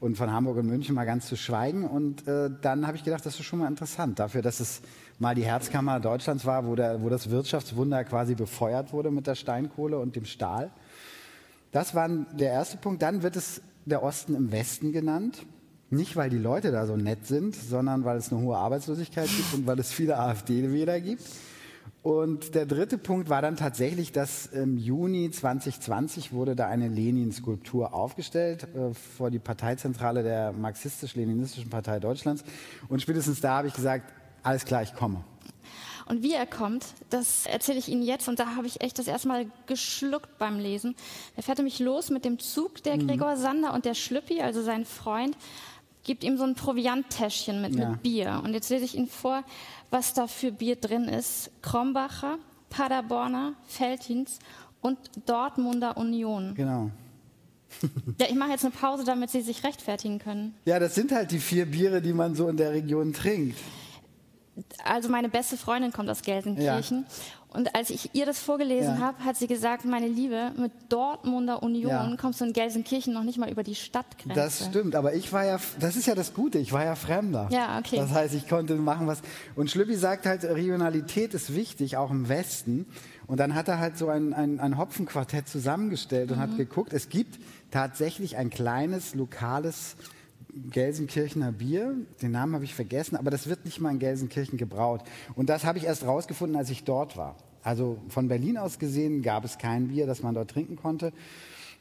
[0.00, 1.84] Und von Hamburg und München mal ganz zu schweigen.
[1.84, 4.82] Und äh, dann habe ich gedacht, das ist schon mal interessant, dafür, dass es
[5.18, 9.34] mal die Herzkammer Deutschlands war, wo, der, wo das Wirtschaftswunder quasi befeuert wurde mit der
[9.34, 10.70] Steinkohle und dem Stahl.
[11.72, 13.02] Das war der erste Punkt.
[13.02, 15.46] Dann wird es der Osten im Westen genannt.
[15.88, 19.54] Nicht, weil die Leute da so nett sind, sondern weil es eine hohe Arbeitslosigkeit gibt
[19.54, 21.22] und weil es viele AfD-Wähler gibt.
[22.02, 27.94] Und der dritte Punkt war dann tatsächlich, dass im Juni 2020 wurde da eine Lenin-Skulptur
[27.94, 32.44] aufgestellt äh, vor die Parteizentrale der marxistisch-leninistischen Partei Deutschlands.
[32.88, 35.24] Und spätestens da habe ich gesagt, alles klar, ich komme.
[36.08, 38.28] Und wie er kommt, das erzähle ich Ihnen jetzt.
[38.28, 40.94] Und da habe ich echt das erste Mal geschluckt beim Lesen.
[41.36, 43.08] Er fährte mich los mit dem Zug, der mhm.
[43.08, 45.36] Gregor Sander und der Schlüppi, also sein Freund,
[46.04, 47.90] gibt ihm so ein Provianttäschchen mit, ja.
[47.90, 48.40] mit Bier.
[48.44, 49.42] Und jetzt lese ich Ihnen vor,
[49.90, 51.50] was da für Bier drin ist.
[51.62, 52.38] Krombacher,
[52.70, 54.38] Paderborner, Veltins
[54.80, 56.54] und Dortmunder Union.
[56.54, 56.90] Genau.
[58.20, 60.54] ja, ich mache jetzt eine Pause, damit Sie sich rechtfertigen können.
[60.64, 63.58] Ja, das sind halt die vier Biere, die man so in der Region trinkt.
[64.84, 67.14] Also meine beste Freundin kommt aus Gelsenkirchen ja.
[67.56, 69.00] Und als ich ihr das vorgelesen ja.
[69.00, 72.16] habe, hat sie gesagt, meine Liebe, mit Dortmunder Union ja.
[72.20, 74.38] kommst du in Gelsenkirchen noch nicht mal über die Stadtgrenze.
[74.38, 77.48] Das stimmt, aber ich war ja, das ist ja das Gute, ich war ja Fremder.
[77.50, 77.96] Ja, okay.
[77.96, 79.22] Das heißt, ich konnte machen, was.
[79.54, 82.84] Und Schlüppi sagt halt, Regionalität ist wichtig, auch im Westen.
[83.26, 86.42] Und dann hat er halt so ein, ein, ein Hopfenquartett zusammengestellt und mhm.
[86.42, 87.38] hat geguckt, es gibt
[87.70, 89.96] tatsächlich ein kleines, lokales
[90.70, 91.94] Gelsenkirchener Bier.
[92.22, 95.02] Den Namen habe ich vergessen, aber das wird nicht mal in Gelsenkirchen gebraut.
[95.34, 97.36] Und das habe ich erst rausgefunden, als ich dort war.
[97.62, 101.12] Also von Berlin aus gesehen gab es kein Bier, das man dort trinken konnte.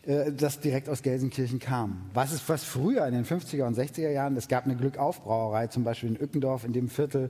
[0.06, 2.10] äh, das direkt aus Gelsenkirchen kam.
[2.14, 4.36] Was ist was früher in den 50er und 60er Jahren?
[4.38, 7.30] Es gab eine Glückaufbrauerei, zum Beispiel in Ückendorf, in dem Viertel,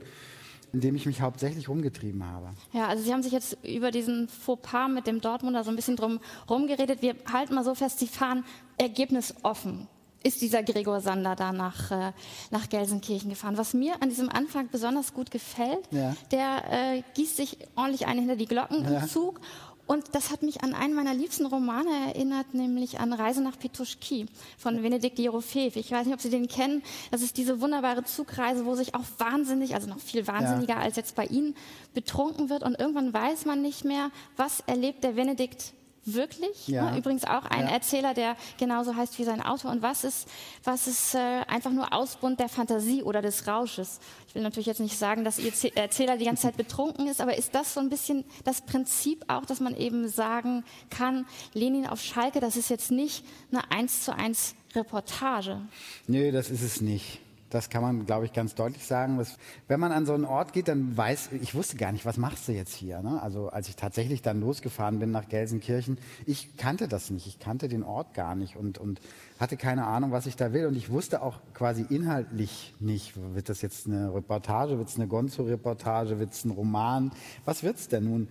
[0.72, 2.50] in dem ich mich hauptsächlich rumgetrieben habe.
[2.72, 5.96] Ja, also Sie haben sich jetzt über diesen Fauxpas mit dem Dortmunder so ein bisschen
[5.96, 7.02] drum rumgeredet.
[7.02, 8.44] Wir halten mal so fest, Sie fahren
[8.78, 9.88] ergebnisoffen
[10.26, 12.12] ist dieser Gregor Sander da nach, äh,
[12.50, 13.56] nach Gelsenkirchen gefahren.
[13.56, 16.14] Was mir an diesem Anfang besonders gut gefällt, ja.
[16.30, 19.00] der äh, gießt sich ordentlich ein hinter die Glocken ja.
[19.00, 19.40] im Zug
[19.86, 24.26] und das hat mich an einen meiner liebsten Romane erinnert, nämlich an Reise nach Petuschki
[24.58, 25.76] von Benedikt Jerofeev.
[25.76, 26.82] Ich weiß nicht, ob Sie den kennen.
[27.12, 30.80] Das ist diese wunderbare Zugreise, wo sich auch wahnsinnig, also noch viel wahnsinniger ja.
[30.80, 31.54] als jetzt bei Ihnen,
[31.94, 32.64] betrunken wird.
[32.64, 35.72] Und irgendwann weiß man nicht mehr, was erlebt der Benedikt
[36.06, 36.68] wirklich.
[36.68, 36.90] Ja.
[36.90, 36.98] Ne?
[36.98, 37.72] Übrigens auch ein ja.
[37.72, 39.70] Erzähler, der genauso heißt wie sein Autor.
[39.70, 40.28] Und was ist,
[40.64, 44.00] was ist äh, einfach nur Ausbund der Fantasie oder des Rausches?
[44.28, 47.36] Ich will natürlich jetzt nicht sagen, dass Ihr Erzähler die ganze Zeit betrunken ist, aber
[47.36, 52.00] ist das so ein bisschen das Prinzip auch, dass man eben sagen kann, Lenin auf
[52.00, 55.60] Schalke, das ist jetzt nicht eine eins zu eins Reportage?
[56.06, 57.20] Nö, das ist es nicht.
[57.56, 59.16] Das kann man, glaube ich, ganz deutlich sagen.
[59.16, 62.18] Was, wenn man an so einen Ort geht, dann weiß, ich wusste gar nicht, was
[62.18, 63.00] machst du jetzt hier?
[63.00, 63.22] Ne?
[63.22, 67.68] Also als ich tatsächlich dann losgefahren bin nach Gelsenkirchen, ich kannte das nicht, ich kannte
[67.68, 69.00] den Ort gar nicht und, und
[69.40, 70.66] hatte keine Ahnung, was ich da will.
[70.66, 75.06] Und ich wusste auch quasi inhaltlich nicht, wird das jetzt eine Reportage, wird es eine
[75.06, 77.10] Gonzo-Reportage, wird es ein Roman,
[77.46, 78.28] was wird es denn nun?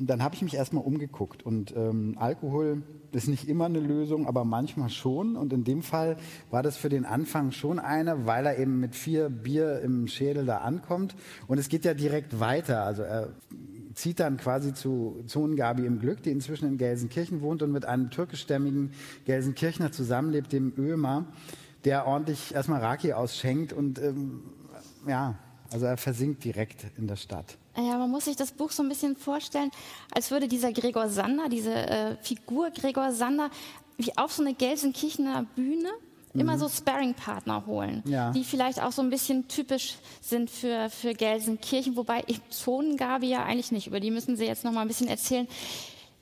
[0.00, 2.82] Dann habe ich mich erstmal umgeguckt und ähm, Alkohol
[3.12, 5.36] ist nicht immer eine Lösung, aber manchmal schon.
[5.36, 6.16] Und in dem Fall
[6.50, 10.44] war das für den Anfang schon eine, weil er eben mit vier Bier im Schädel
[10.44, 11.16] da ankommt.
[11.46, 12.82] Und es geht ja direkt weiter.
[12.82, 13.32] Also er
[13.94, 18.10] zieht dann quasi zu Zonengabi im Glück, die inzwischen in Gelsenkirchen wohnt und mit einem
[18.10, 18.92] türkischstämmigen
[19.24, 21.26] Gelsenkirchner zusammenlebt, dem Ömer,
[21.84, 24.42] der ordentlich erstmal Raki ausschenkt und ähm,
[25.06, 25.36] ja,
[25.70, 27.58] also er versinkt direkt in der Stadt.
[27.78, 29.70] Ja, man muss sich das Buch so ein bisschen vorstellen,
[30.12, 33.50] als würde dieser Gregor Sander, diese äh, Figur Gregor Sander,
[33.96, 35.90] wie auf so eine Gelsenkirchener Bühne
[36.34, 36.58] immer mhm.
[36.58, 38.30] so Sparring-Partner holen, ja.
[38.32, 43.72] die vielleicht auch so ein bisschen typisch sind für, für Gelsenkirchen, wobei Zonengabe ja eigentlich
[43.72, 45.48] nicht, über die müssen Sie jetzt noch mal ein bisschen erzählen.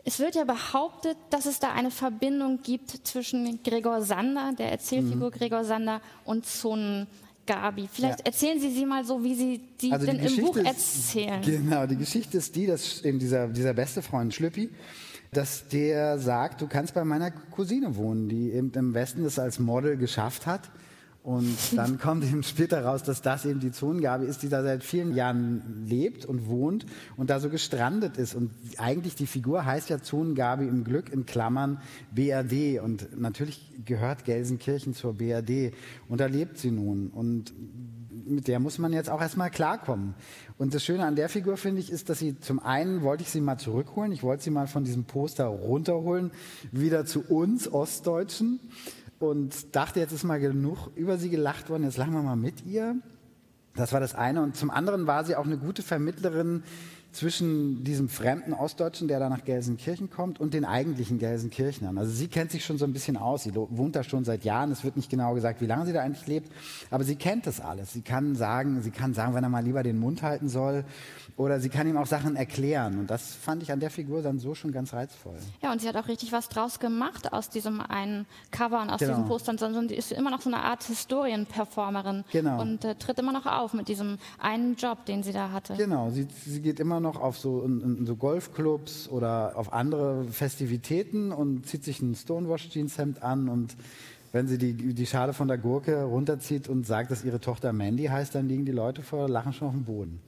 [0.04, 5.30] Es wird ja behauptet, dass es da eine Verbindung gibt zwischen Gregor Sander, der Erzählfigur
[5.30, 5.32] mhm.
[5.32, 7.08] Gregor Sander, und Zonen
[7.46, 7.88] Gabi.
[7.90, 8.26] Vielleicht ja.
[8.26, 11.40] erzählen Sie sie mal so, wie Sie die also denn im Buch erzählen.
[11.42, 14.70] genau, die Geschichte ist die, dass eben dieser, dieser beste Freund Schlüppi,
[15.32, 19.58] dass der sagt, du kannst bei meiner Cousine wohnen, die eben im Westen das als
[19.58, 20.70] Model geschafft hat
[21.26, 24.84] und dann kommt eben später raus, dass das eben die Zonengabe ist, die da seit
[24.84, 26.86] vielen Jahren lebt und wohnt
[27.16, 28.36] und da so gestrandet ist.
[28.36, 31.80] Und eigentlich die Figur heißt ja Zonengabe im Glück in Klammern
[32.12, 32.78] BRD.
[32.80, 35.74] Und natürlich gehört Gelsenkirchen zur BRD.
[36.08, 37.08] Und da lebt sie nun.
[37.08, 37.52] Und
[38.24, 40.14] mit der muss man jetzt auch erstmal klarkommen.
[40.58, 43.30] Und das Schöne an der Figur, finde ich, ist, dass sie zum einen wollte ich
[43.30, 44.12] sie mal zurückholen.
[44.12, 46.30] Ich wollte sie mal von diesem Poster runterholen,
[46.70, 48.60] wieder zu uns Ostdeutschen
[49.18, 52.64] und dachte, jetzt ist mal genug über sie gelacht worden, jetzt lachen wir mal mit
[52.64, 52.96] ihr.
[53.74, 54.42] Das war das eine.
[54.42, 56.62] Und zum anderen war sie auch eine gute Vermittlerin
[57.16, 61.96] zwischen diesem fremden Ostdeutschen, der da nach Gelsenkirchen kommt, und den eigentlichen Gelsenkirchnern.
[61.96, 63.44] Also sie kennt sich schon so ein bisschen aus.
[63.44, 64.70] Sie wohnt da schon seit Jahren.
[64.70, 66.52] Es wird nicht genau gesagt, wie lange sie da eigentlich lebt.
[66.90, 67.94] Aber sie kennt das alles.
[67.94, 70.84] Sie kann sagen, sie kann sagen, wenn er mal lieber den Mund halten soll.
[71.38, 72.98] Oder sie kann ihm auch Sachen erklären.
[72.98, 75.36] Und das fand ich an der Figur dann so schon ganz reizvoll.
[75.62, 79.00] Ja, und sie hat auch richtig was draus gemacht aus diesem einen Cover und aus
[79.00, 79.12] genau.
[79.12, 82.24] diesen Postern, sondern sie ist immer noch so eine Art Historienperformerin.
[82.30, 82.60] Genau.
[82.60, 85.74] Und äh, tritt immer noch auf mit diesem einen Job, den sie da hatte.
[85.76, 89.72] Genau, sie, sie geht immer noch noch auf so, in, in so Golfclubs oder auf
[89.72, 93.76] andere Festivitäten und zieht sich ein Stonewash-Jeanshemd an und
[94.32, 98.04] wenn sie die, die Schale von der Gurke runterzieht und sagt, dass ihre Tochter Mandy
[98.04, 100.20] heißt, dann liegen die Leute vor Lachen schon auf dem Boden.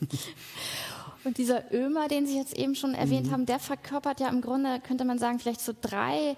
[1.24, 3.32] Und dieser Ömer, den Sie jetzt eben schon erwähnt mhm.
[3.32, 6.36] haben, der verkörpert ja im Grunde, könnte man sagen, vielleicht so drei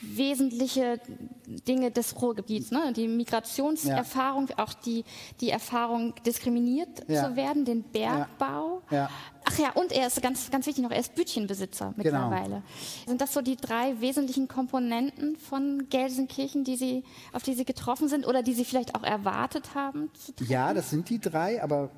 [0.00, 1.00] wesentliche
[1.46, 2.70] Dinge des Ruhrgebiets.
[2.70, 2.92] Ne?
[2.94, 4.58] Die Migrationserfahrung, ja.
[4.58, 5.04] auch die,
[5.40, 7.24] die Erfahrung, diskriminiert ja.
[7.24, 8.82] zu werden, den Bergbau.
[8.90, 9.10] Ja.
[9.44, 12.28] Ach ja, und er ist ganz, ganz wichtig noch, er ist Bütchenbesitzer genau.
[12.28, 12.48] mittlerweile.
[12.48, 12.62] Genau.
[13.06, 18.08] Sind das so die drei wesentlichen Komponenten von Gelsenkirchen, die Sie, auf die Sie getroffen
[18.08, 20.10] sind oder die Sie vielleicht auch erwartet haben?
[20.46, 21.90] Ja, das sind die drei, aber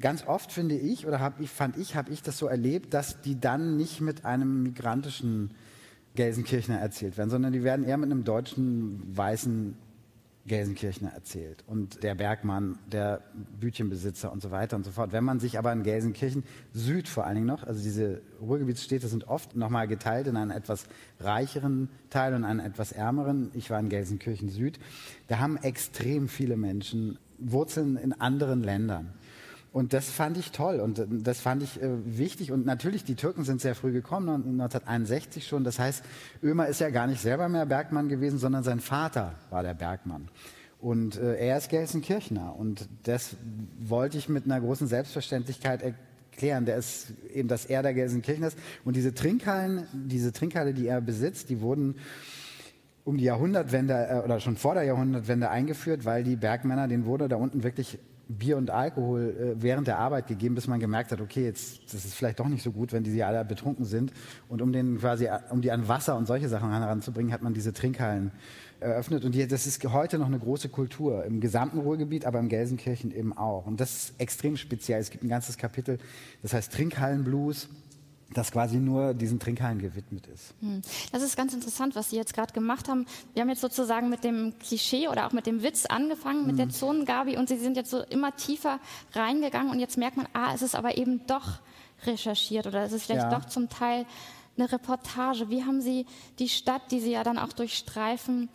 [0.00, 3.20] ganz oft finde ich, oder hab ich, fand ich, habe ich das so erlebt, dass
[3.20, 5.54] die dann nicht mit einem migrantischen
[6.18, 9.76] Gelsenkirchner erzählt werden, sondern die werden eher mit einem deutschen, weißen
[10.48, 11.62] Gelsenkirchner erzählt.
[11.68, 13.22] Und der Bergmann, der
[13.60, 15.12] Bütchenbesitzer und so weiter und so fort.
[15.12, 19.28] Wenn man sich aber in Gelsenkirchen Süd vor allen Dingen noch, also diese Ruhrgebietsstädte sind
[19.28, 20.86] oft nochmal geteilt in einen etwas
[21.20, 23.52] reicheren Teil und einen etwas ärmeren.
[23.54, 24.80] Ich war in Gelsenkirchen Süd.
[25.28, 29.12] Da haben extrem viele Menschen Wurzeln in anderen Ländern.
[29.72, 32.52] Und das fand ich toll und das fand ich äh, wichtig.
[32.52, 35.62] Und natürlich, die Türken sind sehr früh gekommen, 1961 schon.
[35.62, 36.02] Das heißt,
[36.42, 40.28] Ömer ist ja gar nicht selber mehr Bergmann gewesen, sondern sein Vater war der Bergmann.
[40.80, 42.56] Und äh, er ist Gelsenkirchner.
[42.56, 43.36] Und das
[43.78, 46.64] wollte ich mit einer großen Selbstverständlichkeit erklären.
[46.64, 48.58] Der ist eben, dass er der Gelsenkirchner ist.
[48.84, 51.96] Und diese Trinkhallen, diese Trinkhalle, die er besitzt, die wurden
[53.04, 57.28] um die Jahrhundertwende äh, oder schon vor der Jahrhundertwende eingeführt, weil die Bergmänner, denen wurde
[57.28, 61.20] da unten wirklich Bier und Alkohol äh, während der Arbeit gegeben, bis man gemerkt hat,
[61.20, 64.12] okay, jetzt das ist vielleicht doch nicht so gut, wenn die alle betrunken sind.
[64.48, 67.72] Und um den quasi, um die an Wasser und solche Sachen heranzubringen, hat man diese
[67.72, 68.30] Trinkhallen
[68.80, 69.24] eröffnet.
[69.24, 73.14] Und die, das ist heute noch eine große Kultur im gesamten Ruhrgebiet, aber im Gelsenkirchen
[73.14, 73.66] eben auch.
[73.66, 75.00] Und das ist extrem speziell.
[75.00, 75.98] Es gibt ein ganzes Kapitel,
[76.42, 77.68] das heißt Trinkhallenblues
[78.30, 80.54] das quasi nur diesen Trinkhallen gewidmet ist.
[80.60, 80.82] Hm.
[81.12, 83.06] Das ist ganz interessant, was Sie jetzt gerade gemacht haben.
[83.32, 86.58] Wir haben jetzt sozusagen mit dem Klischee oder auch mit dem Witz angefangen, mit mhm.
[86.58, 88.80] der Zonengabi und Sie sind jetzt so immer tiefer
[89.12, 91.60] reingegangen und jetzt merkt man, ah, es ist aber eben doch
[92.04, 93.38] recherchiert oder es ist vielleicht ja.
[93.38, 94.04] doch zum Teil
[94.56, 95.48] eine Reportage.
[95.48, 96.04] Wie haben Sie
[96.38, 98.48] die Stadt, die Sie ja dann auch durchstreifen,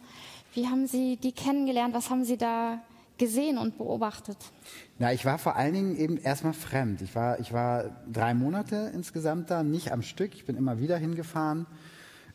[0.54, 1.96] wie haben Sie die kennengelernt?
[1.96, 2.80] Was haben Sie da
[3.18, 4.38] gesehen und beobachtet?
[5.00, 7.02] Na, ich war vor allen Dingen eben erstmal fremd.
[7.02, 10.34] Ich war, ich war drei Monate insgesamt da, nicht am Stück.
[10.36, 11.66] Ich bin immer wieder hingefahren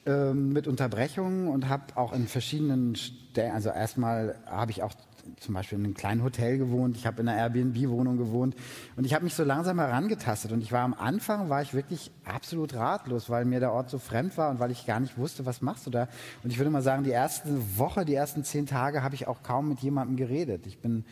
[0.07, 4.95] ähm, mit Unterbrechungen und habe auch in verschiedenen Stellen, also erstmal habe ich auch
[5.37, 8.55] zum Beispiel in einem kleinen Hotel gewohnt, ich habe in einer Airbnb-Wohnung gewohnt
[8.97, 12.11] und ich habe mich so langsam herangetastet und ich war am Anfang, war ich wirklich
[12.25, 15.47] absolut ratlos, weil mir der Ort so fremd war und weil ich gar nicht wusste,
[15.47, 16.09] was machst du da.
[16.43, 19.43] Und ich würde mal sagen, die erste Woche, die ersten zehn Tage habe ich auch
[19.43, 20.67] kaum mit jemandem geredet.
[20.67, 21.05] Ich bin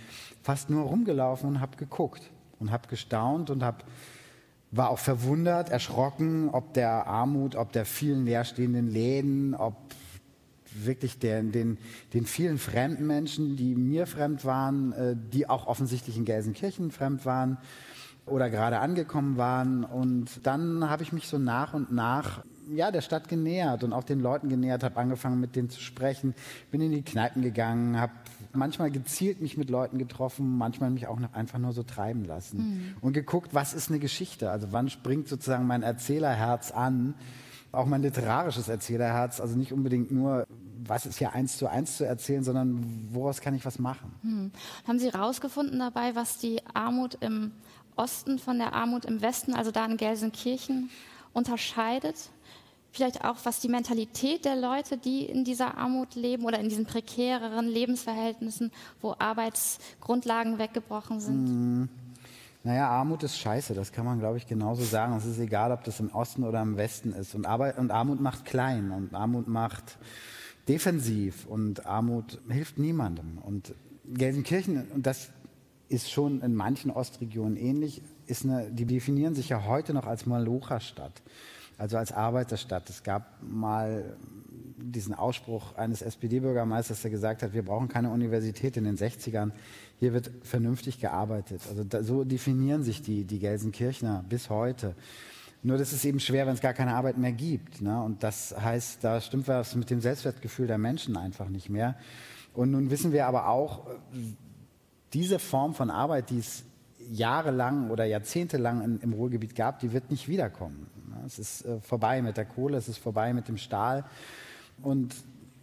[0.42, 3.84] fast nur rumgelaufen und habe geguckt und habe gestaunt und habe
[4.72, 9.76] war auch verwundert, erschrocken, ob der Armut, ob der vielen leerstehenden Läden, ob
[10.84, 11.78] wirklich den, den,
[12.12, 17.24] den vielen fremden Menschen, die mir fremd waren, äh, die auch offensichtlich in Gelsenkirchen fremd
[17.24, 17.58] waren
[18.26, 19.84] oder gerade angekommen waren.
[19.84, 22.42] Und dann habe ich mich so nach und nach
[22.74, 26.34] ja, der Stadt genähert und auch den Leuten genähert, habe angefangen mit denen zu sprechen,
[26.70, 28.12] bin in die Kneipen gegangen, habe
[28.52, 32.94] manchmal gezielt mich mit Leuten getroffen, manchmal mich auch einfach nur so treiben lassen mhm.
[33.00, 34.50] und geguckt, was ist eine Geschichte?
[34.50, 37.14] Also wann springt sozusagen mein Erzählerherz an?
[37.72, 40.46] Auch mein literarisches Erzählerherz, also nicht unbedingt nur
[40.84, 44.12] was ist hier eins zu eins zu erzählen, sondern woraus kann ich was machen.
[44.22, 44.52] Hm.
[44.86, 47.52] Haben Sie herausgefunden dabei, was die Armut im
[47.96, 50.90] Osten von der Armut im Westen, also da in Gelsenkirchen,
[51.32, 52.16] unterscheidet?
[52.92, 56.86] Vielleicht auch, was die Mentalität der Leute, die in dieser Armut leben oder in diesen
[56.86, 61.48] prekäreren Lebensverhältnissen, wo Arbeitsgrundlagen weggebrochen sind?
[61.48, 61.88] Hm.
[62.66, 65.14] Naja, Armut ist scheiße, das kann man, glaube ich, genauso sagen.
[65.16, 67.36] Es ist egal, ob das im Osten oder im Westen ist.
[67.36, 69.98] Und, Arbeit, und Armut macht klein und Armut macht
[70.68, 73.38] defensiv und Armut hilft niemandem.
[73.38, 73.74] Und
[74.04, 75.30] Gelsenkirchen, und das
[75.88, 80.26] ist schon in manchen Ostregionen ähnlich, ist eine, die definieren sich ja heute noch als
[80.26, 81.22] Malocha-Stadt,
[81.78, 82.90] also als Arbeiterstadt.
[82.90, 84.16] Es gab mal
[84.78, 89.52] diesen Ausspruch eines SPD-Bürgermeisters, der gesagt hat, wir brauchen keine Universität in den 60ern,
[89.98, 91.62] hier wird vernünftig gearbeitet.
[91.68, 94.94] Also da, so definieren sich die, die Gelsenkirchner bis heute.
[95.66, 97.82] Nur das ist eben schwer, wenn es gar keine Arbeit mehr gibt.
[97.82, 98.00] Ne?
[98.00, 101.96] Und das heißt, da stimmt was mit dem Selbstwertgefühl der Menschen einfach nicht mehr.
[102.54, 103.84] Und nun wissen wir aber auch,
[105.12, 106.62] diese Form von Arbeit, die es
[107.10, 110.86] jahrelang oder jahrzehntelang in, im Ruhrgebiet gab, die wird nicht wiederkommen.
[111.08, 111.16] Ne?
[111.26, 114.04] Es ist äh, vorbei mit der Kohle, es ist vorbei mit dem Stahl.
[114.84, 115.16] Und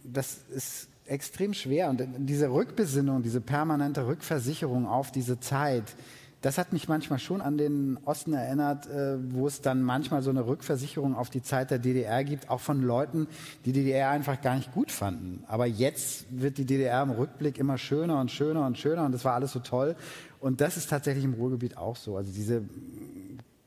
[0.04, 1.88] das ist extrem schwer.
[1.88, 5.96] Und diese Rückbesinnung, diese permanente Rückversicherung auf diese Zeit,
[6.44, 10.28] das hat mich manchmal schon an den Osten erinnert, äh, wo es dann manchmal so
[10.28, 13.28] eine Rückversicherung auf die Zeit der DDR gibt, auch von Leuten,
[13.64, 15.42] die DDR einfach gar nicht gut fanden.
[15.46, 19.24] Aber jetzt wird die DDR im Rückblick immer schöner und schöner und schöner und das
[19.24, 19.96] war alles so toll.
[20.38, 22.18] Und das ist tatsächlich im Ruhrgebiet auch so.
[22.18, 22.62] Also diese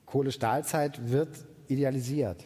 [0.05, 1.29] Kohle-Stahlzeit wird
[1.67, 2.45] idealisiert.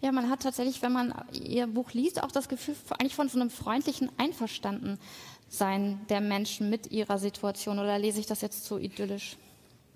[0.00, 3.38] Ja, man hat tatsächlich, wenn man Ihr Buch liest, auch das Gefühl eigentlich von so
[3.38, 7.78] einem freundlichen Einverstandensein der Menschen mit ihrer Situation.
[7.78, 9.36] Oder lese ich das jetzt zu idyllisch?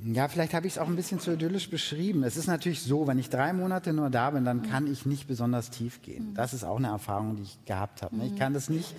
[0.04, 2.22] Ja, vielleicht habe ich es auch ein bisschen zu idyllisch beschrieben.
[2.22, 5.26] Es ist natürlich so, wenn ich drei Monate nur da bin, dann kann ich nicht
[5.26, 6.30] besonders tief gehen.
[6.30, 6.34] Mhm.
[6.34, 8.16] Das ist auch eine Erfahrung, die ich gehabt habe.
[8.16, 8.26] Ne?
[8.26, 8.38] Ich mhm.
[8.38, 8.94] kann das nicht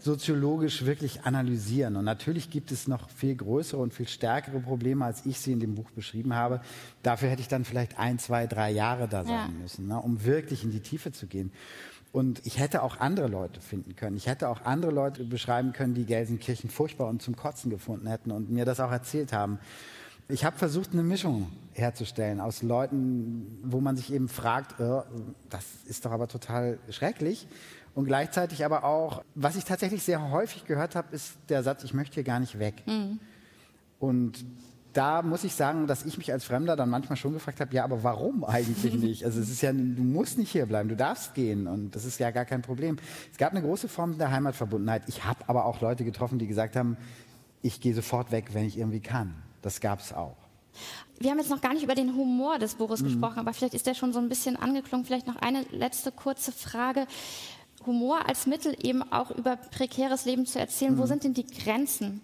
[0.00, 1.96] soziologisch wirklich analysieren.
[1.96, 5.60] Und natürlich gibt es noch viel größere und viel stärkere Probleme, als ich sie in
[5.60, 6.60] dem Buch beschrieben habe.
[7.02, 9.62] Dafür hätte ich dann vielleicht ein, zwei, drei Jahre da sein ja.
[9.62, 11.52] müssen, ne, um wirklich in die Tiefe zu gehen.
[12.12, 14.16] Und ich hätte auch andere Leute finden können.
[14.16, 18.32] Ich hätte auch andere Leute beschreiben können, die Gelsenkirchen furchtbar und zum Kotzen gefunden hätten
[18.32, 19.60] und mir das auch erzählt haben.
[20.30, 25.02] Ich habe versucht, eine Mischung herzustellen aus Leuten, wo man sich eben fragt, oh,
[25.48, 27.46] das ist doch aber total schrecklich.
[27.94, 31.94] Und gleichzeitig aber auch, was ich tatsächlich sehr häufig gehört habe, ist der Satz, ich
[31.94, 32.82] möchte hier gar nicht weg.
[32.86, 33.18] Mhm.
[33.98, 34.44] Und
[34.92, 37.84] da muss ich sagen, dass ich mich als Fremder dann manchmal schon gefragt habe, ja,
[37.84, 39.24] aber warum eigentlich nicht?
[39.24, 42.18] Also es ist ja, du musst nicht hier bleiben, du darfst gehen und das ist
[42.18, 42.96] ja gar kein Problem.
[43.30, 45.02] Es gab eine große Form der Heimatverbundenheit.
[45.06, 46.96] Ich habe aber auch Leute getroffen, die gesagt haben,
[47.62, 49.34] ich gehe sofort weg, wenn ich irgendwie kann.
[49.62, 50.36] Das gab es auch.
[51.18, 53.06] Wir haben jetzt noch gar nicht über den Humor des Buches mhm.
[53.06, 55.04] gesprochen, aber vielleicht ist der schon so ein bisschen angeklungen.
[55.04, 57.06] Vielleicht noch eine letzte kurze Frage.
[57.86, 60.94] Humor als Mittel eben auch über prekäres Leben zu erzählen.
[60.94, 60.98] Mhm.
[60.98, 62.20] Wo sind denn die Grenzen?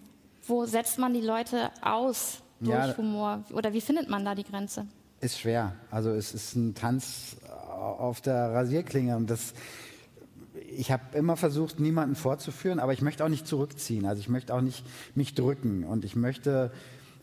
[0.47, 3.43] Wo setzt man die Leute aus durch ja, Humor?
[3.51, 4.87] Oder wie findet man da die Grenze?
[5.19, 5.75] Ist schwer.
[5.91, 7.37] Also es ist ein Tanz
[7.69, 9.53] auf der Rasierklinge und das
[10.69, 14.05] ich habe immer versucht, niemanden vorzuführen, aber ich möchte auch nicht zurückziehen.
[14.05, 14.83] Also ich möchte auch nicht
[15.15, 16.71] mich drücken und ich möchte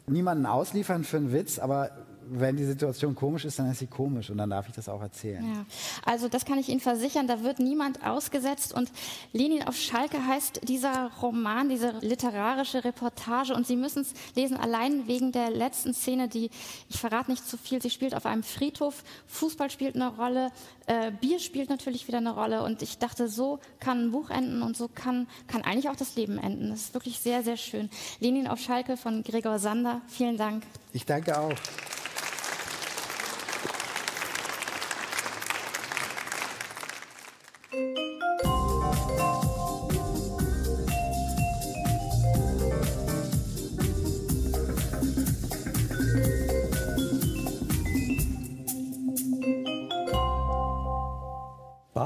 [0.06, 1.90] niemanden ausliefern für einen Witz, aber
[2.28, 5.00] wenn die Situation komisch ist, dann ist sie komisch und dann darf ich das auch
[5.00, 5.44] erzählen.
[5.44, 5.66] Ja.
[6.04, 8.90] Also das kann ich Ihnen versichern, da wird niemand ausgesetzt und
[9.32, 15.06] Lenin auf Schalke heißt dieser Roman, diese literarische Reportage und Sie müssen es lesen, allein
[15.06, 16.50] wegen der letzten Szene, die,
[16.88, 20.50] ich verrate nicht zu viel, sie spielt auf einem Friedhof, Fußball spielt eine Rolle,
[20.86, 24.62] äh, Bier spielt natürlich wieder eine Rolle und ich dachte, so kann ein Buch enden
[24.62, 26.70] und so kann, kann eigentlich auch das Leben enden.
[26.70, 27.90] Das ist wirklich sehr, sehr schön.
[28.20, 30.64] Lenin auf Schalke von Gregor Sander, vielen Dank.
[30.92, 31.52] Ich danke auch.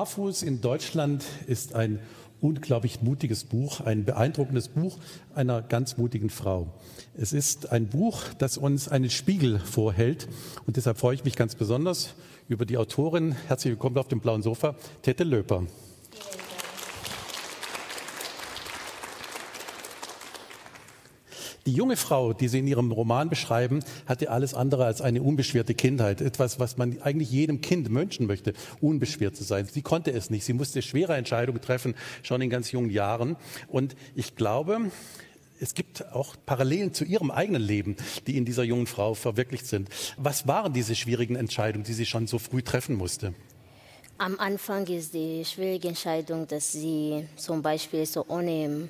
[0.09, 1.99] Barfuß in Deutschland ist ein
[2.41, 4.97] unglaublich mutiges Buch, ein beeindruckendes Buch
[5.35, 6.69] einer ganz mutigen Frau.
[7.15, 10.27] Es ist ein Buch, das uns einen Spiegel vorhält
[10.65, 12.15] und deshalb freue ich mich ganz besonders
[12.49, 13.33] über die Autorin.
[13.49, 15.67] Herzlich willkommen auf dem blauen Sofa, Tette Löper.
[21.69, 25.75] Die junge Frau, die Sie in Ihrem Roman beschreiben, hatte alles andere als eine unbeschwerte
[25.75, 26.23] Kindheit.
[26.23, 29.67] Etwas, was man eigentlich jedem Kind wünschen möchte, unbeschwert zu sein.
[29.71, 30.47] Sie konnte es nicht.
[30.47, 33.37] Sie musste schwere Entscheidungen treffen, schon in ganz jungen Jahren.
[33.67, 34.91] Und ich glaube,
[35.61, 37.97] es gibt auch Parallelen zu ihrem eigenen Leben,
[38.27, 39.91] die in dieser jungen Frau verwirklicht sind.
[40.17, 43.35] Was waren diese schwierigen Entscheidungen, die sie schon so früh treffen musste?
[44.17, 48.89] Am Anfang ist die schwierige Entscheidung, dass sie zum Beispiel so ohne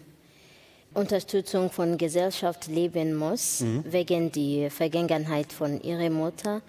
[0.99, 3.85] Unterstützung von Gesellschaft leben muss, mhm.
[3.89, 6.61] wegen der Vergangenheit von ihrer Mutter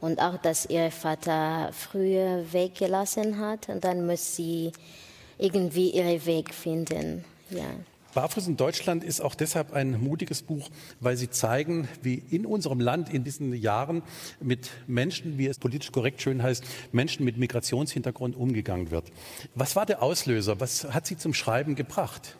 [0.00, 4.72] und auch, dass ihr Vater früher weggelassen hat und dann muss sie
[5.38, 7.24] irgendwie ihren Weg finden.
[7.50, 7.64] Ja.
[8.12, 10.68] Barfuß in Deutschland ist auch deshalb ein mutiges Buch,
[10.98, 14.02] weil sie zeigen, wie in unserem Land in diesen Jahren
[14.40, 19.12] mit Menschen, wie es politisch korrekt schön heißt, Menschen mit Migrationshintergrund umgegangen wird.
[19.54, 20.58] Was war der Auslöser?
[20.58, 22.36] Was hat sie zum Schreiben gebracht?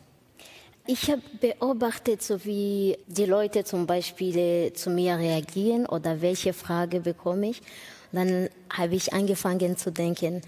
[0.87, 7.01] Ich habe beobachtet, so wie die Leute zum Beispiel zu mir reagieren oder welche Frage
[7.01, 7.61] bekomme ich.
[8.11, 10.41] Dann habe ich angefangen zu denken,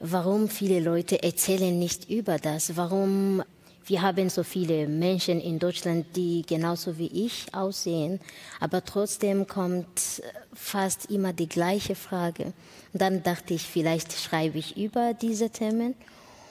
[0.00, 3.42] warum viele Leute erzählen nicht über das, warum
[3.86, 8.18] wir haben so viele Menschen in Deutschland, die genauso wie ich aussehen,
[8.58, 10.22] aber trotzdem kommt
[10.54, 12.54] fast immer die gleiche Frage.
[12.94, 15.94] Und dann dachte ich, vielleicht schreibe ich über diese Themen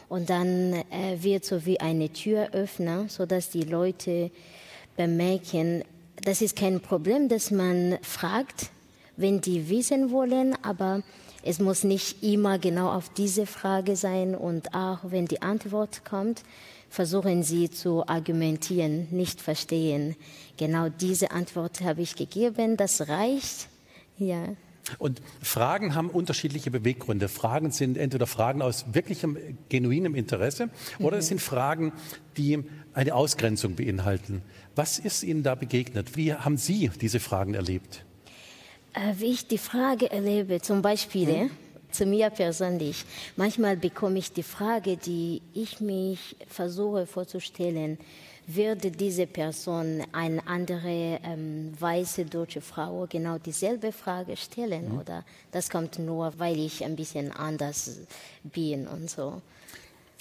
[0.10, 4.32] und dann äh, wird so wie eine Tür öffnen, sodass die Leute
[4.96, 5.84] bemerken,
[6.24, 8.70] das ist kein Problem, dass man fragt,
[9.18, 11.04] wenn die wissen wollen, aber
[11.44, 16.44] es muss nicht immer genau auf diese Frage sein und auch wenn die Antwort kommt,
[16.90, 20.16] versuchen sie zu argumentieren, nicht verstehen.
[20.58, 23.68] Genau diese Antwort habe ich gegeben, das reicht.
[24.18, 24.56] Ja.
[24.98, 27.30] Und Fragen haben unterschiedliche Beweggründe.
[27.30, 29.38] Fragen sind entweder Fragen aus wirklichem,
[29.70, 30.70] genuinem Interesse
[31.00, 31.20] oder mhm.
[31.20, 31.94] es sind Fragen,
[32.38, 32.64] die
[32.94, 34.42] eine Ausgrenzung beinhalten.
[34.76, 36.16] Was ist Ihnen da begegnet?
[36.16, 38.06] Wie haben Sie diese Fragen erlebt?
[38.94, 41.50] Äh, wie ich die Frage erlebe, zum Beispiel mhm.
[41.92, 43.06] zu mir persönlich,
[43.36, 47.98] manchmal bekomme ich die Frage, die ich mich versuche vorzustellen
[48.48, 55.00] würde diese Person eine andere ähm, weiße deutsche Frau genau dieselbe Frage stellen mhm.
[55.00, 58.00] oder das kommt nur, weil ich ein bisschen anders
[58.44, 59.42] bin und so.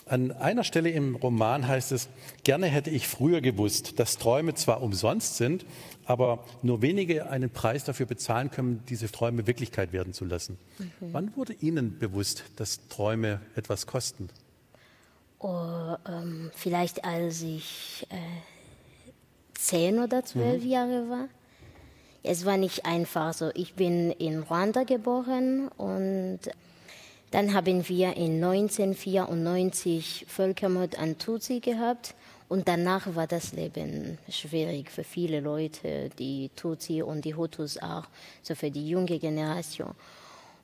[0.07, 2.09] An einer Stelle im Roman heißt es,
[2.43, 5.65] gerne hätte ich früher gewusst, dass Träume zwar umsonst sind,
[6.05, 10.59] aber nur wenige einen Preis dafür bezahlen können, diese Träume Wirklichkeit werden zu lassen.
[10.79, 10.85] Mhm.
[11.13, 14.29] Wann wurde Ihnen bewusst, dass Träume etwas kosten?
[15.43, 18.17] Oh, ähm, vielleicht als ich äh,
[19.55, 20.71] zehn oder zwölf mhm.
[20.71, 21.29] Jahre war.
[22.23, 23.51] Es war nicht einfach so.
[23.55, 26.39] Ich bin in Ruanda geboren und
[27.33, 32.15] dann haben wir in 1994 Völkermord an Tutsi gehabt
[32.53, 38.05] Und danach war das Leben schwierig für viele Leute, die Tutsi und die Hutus auch,
[38.43, 39.95] so für die junge Generation.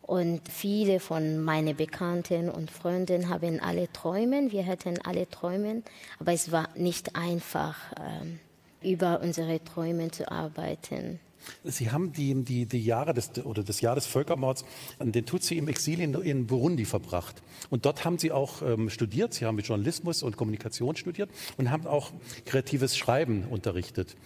[0.08, 5.84] Und viele von meinen Bekannten und Freunden haben alle Träumen, wir hatten alle Träumen,
[6.18, 8.38] aber es war nicht einfach, ähm,
[8.82, 11.20] über unsere Träume zu arbeiten.
[11.62, 14.64] Sie haben die, die, die Jahre des, oder das Jahr des Völkermords
[14.98, 17.42] an den Tutsi im Exil in, in Burundi verbracht.
[17.68, 19.34] Und dort haben Sie auch ähm, studiert.
[19.34, 21.28] Sie haben mit Journalismus und Kommunikation studiert
[21.58, 22.12] und haben auch
[22.46, 24.16] kreatives Schreiben unterrichtet.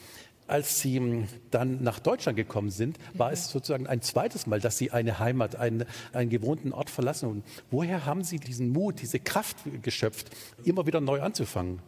[0.52, 4.76] Als Sie ähm, dann nach Deutschland gekommen sind, war es sozusagen ein zweites Mal, dass
[4.76, 7.44] Sie eine Heimat, einen, einen gewohnten Ort verlassen haben.
[7.70, 10.28] Woher haben Sie diesen Mut, diese Kraft geschöpft,
[10.62, 11.78] immer wieder neu anzufangen?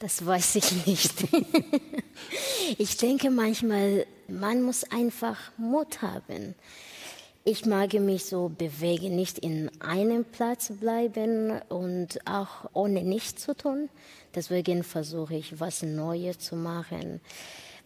[0.00, 1.14] Das weiß ich nicht.
[2.78, 6.54] ich denke manchmal, man muss einfach Mut haben.
[7.44, 13.56] Ich mag mich so bewegen, nicht in einem Platz bleiben und auch ohne nichts zu
[13.56, 13.88] tun.
[14.34, 17.22] Deswegen versuche ich, was Neues zu machen,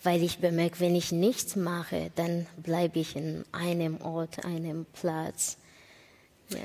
[0.03, 5.59] weil ich bemerke, wenn ich nichts mache, dann bleibe ich in einem Ort, einem Platz.
[6.51, 6.59] Ja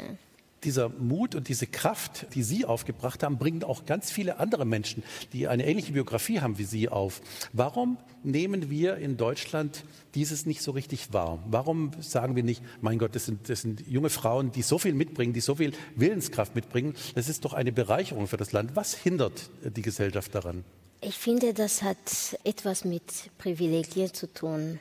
[0.63, 5.03] dieser Mut und diese Kraft, die Sie aufgebracht haben, bringen auch ganz viele andere Menschen,
[5.33, 7.21] die eine ähnliche Biografie haben wie Sie auf.
[7.53, 9.83] Warum nehmen wir in Deutschland
[10.15, 11.39] dieses nicht so richtig wahr?
[11.49, 14.93] Warum sagen wir nicht, mein Gott, das sind, das sind junge Frauen, die so viel
[14.93, 16.95] mitbringen, die so viel Willenskraft mitbringen?
[17.15, 18.75] Das ist doch eine Bereicherung für das Land.
[18.75, 20.63] Was hindert die Gesellschaft daran?
[20.99, 21.97] Ich finde, das hat
[22.43, 23.03] etwas mit
[23.37, 24.79] Privilegien zu tun.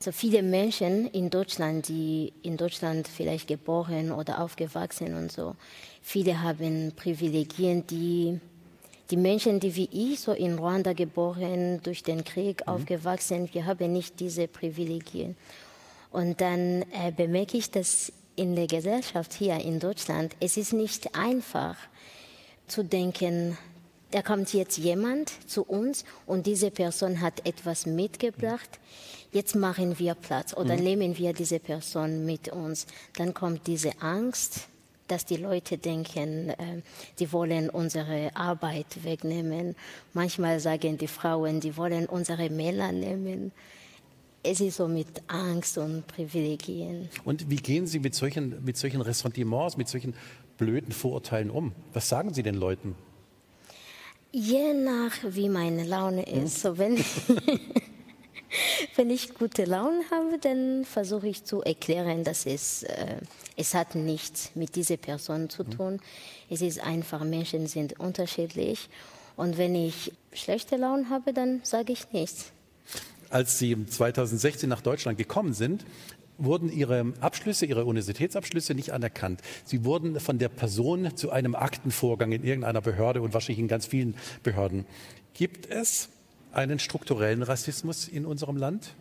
[0.00, 5.54] So viele Menschen in Deutschland, die in Deutschland vielleicht geboren oder aufgewachsen und so,
[6.02, 8.40] viele haben Privilegien, die
[9.12, 12.72] die Menschen, die wie ich so in Ruanda geboren, durch den Krieg mhm.
[12.72, 15.36] aufgewachsen, wir haben nicht diese Privilegien.
[16.10, 21.14] Und dann äh, bemerke ich, dass in der Gesellschaft hier in Deutschland, es ist nicht
[21.14, 21.76] einfach
[22.66, 23.58] zu denken,
[24.12, 28.78] da kommt jetzt jemand zu uns und diese Person hat etwas mitgebracht.
[29.32, 30.84] Jetzt machen wir Platz oder mhm.
[30.84, 32.86] nehmen wir diese Person mit uns.
[33.16, 34.68] Dann kommt diese Angst,
[35.08, 36.82] dass die Leute denken, äh,
[37.18, 39.74] die wollen unsere Arbeit wegnehmen.
[40.12, 43.52] Manchmal sagen die Frauen, die wollen unsere Männer nehmen.
[44.42, 47.08] Es ist so mit Angst und Privilegien.
[47.24, 50.14] Und wie gehen Sie mit solchen, mit solchen Ressentiments, mit solchen
[50.58, 51.72] blöden Vorurteilen um?
[51.94, 52.94] Was sagen Sie den Leuten?
[54.32, 56.64] Je nach wie meine Laune ist.
[56.64, 56.76] Hm?
[56.76, 57.04] So, wenn
[58.96, 63.16] Wenn ich gute Laune habe, dann versuche ich zu erklären, dass es, äh,
[63.56, 65.70] es hat nichts mit dieser Person zu mhm.
[65.70, 66.00] tun.
[66.50, 68.88] Es ist einfach, Menschen sind unterschiedlich.
[69.36, 72.52] Und wenn ich schlechte Laune habe, dann sage ich nichts.
[73.30, 75.86] Als Sie 2016 nach Deutschland gekommen sind,
[76.44, 79.40] wurden Ihre Abschlüsse, Ihre Universitätsabschlüsse nicht anerkannt.
[79.64, 83.86] Sie wurden von der Person zu einem Aktenvorgang in irgendeiner Behörde und wahrscheinlich in ganz
[83.86, 84.86] vielen Behörden.
[85.34, 86.08] Gibt es
[86.52, 88.94] einen strukturellen Rassismus in unserem Land?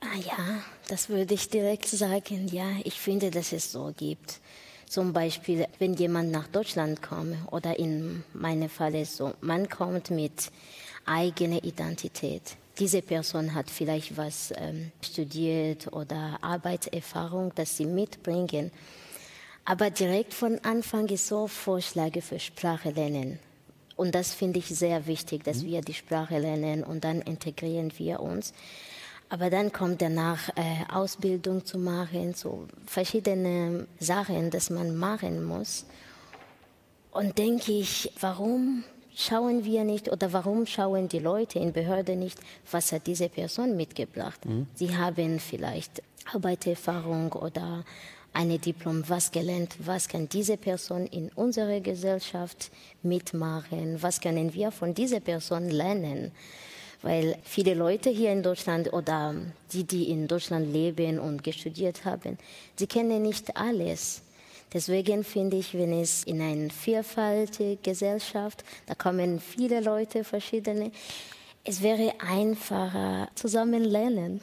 [0.00, 2.48] Ah ja, das würde ich direkt sagen.
[2.48, 4.40] Ja, ich finde, dass es so gibt.
[4.88, 10.10] Zum Beispiel, wenn jemand nach Deutschland kommt oder in meinem Fall ist so, man kommt
[10.10, 10.50] mit
[11.06, 12.56] eigener Identität.
[12.78, 18.72] Diese Person hat vielleicht was ähm, studiert oder Arbeitserfahrung, das sie mitbringen.
[19.64, 23.38] Aber direkt von Anfang ist so Vorschläge für Sprache lernen.
[23.96, 25.66] Und das finde ich sehr wichtig, dass mhm.
[25.66, 28.52] wir die Sprache lernen und dann integrieren wir uns.
[29.28, 35.86] Aber dann kommt danach äh, Ausbildung zu machen, so verschiedene Sachen, dass man machen muss.
[37.10, 38.84] Und denke ich, warum
[39.14, 42.38] schauen wir nicht oder warum schauen die Leute in Behörden nicht,
[42.70, 44.44] was hat diese Person mitgebracht?
[44.44, 44.66] Mhm.
[44.74, 46.02] Sie haben vielleicht
[46.32, 47.84] Arbeitserfahrung oder
[48.32, 52.70] eine Diplom, was gelernt, was kann diese Person in unserer Gesellschaft
[53.02, 56.32] mitmachen, was können wir von dieser Person lernen.
[57.02, 59.34] Weil viele Leute hier in Deutschland oder
[59.72, 62.38] die, die in Deutschland leben und studiert haben,
[62.76, 64.23] sie kennen nicht alles.
[64.72, 70.90] Deswegen finde ich, wenn es in eine vielfältige Gesellschaft, da kommen viele Leute, verschiedene,
[71.64, 74.40] es wäre einfacher zusammen lernen.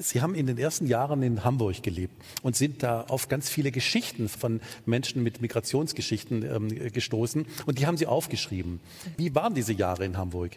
[0.00, 3.72] Sie haben in den ersten Jahren in Hamburg gelebt und sind da auf ganz viele
[3.72, 8.78] Geschichten von Menschen mit Migrationsgeschichten ähm, gestoßen und die haben Sie aufgeschrieben.
[9.16, 10.52] Wie waren diese Jahre in Hamburg?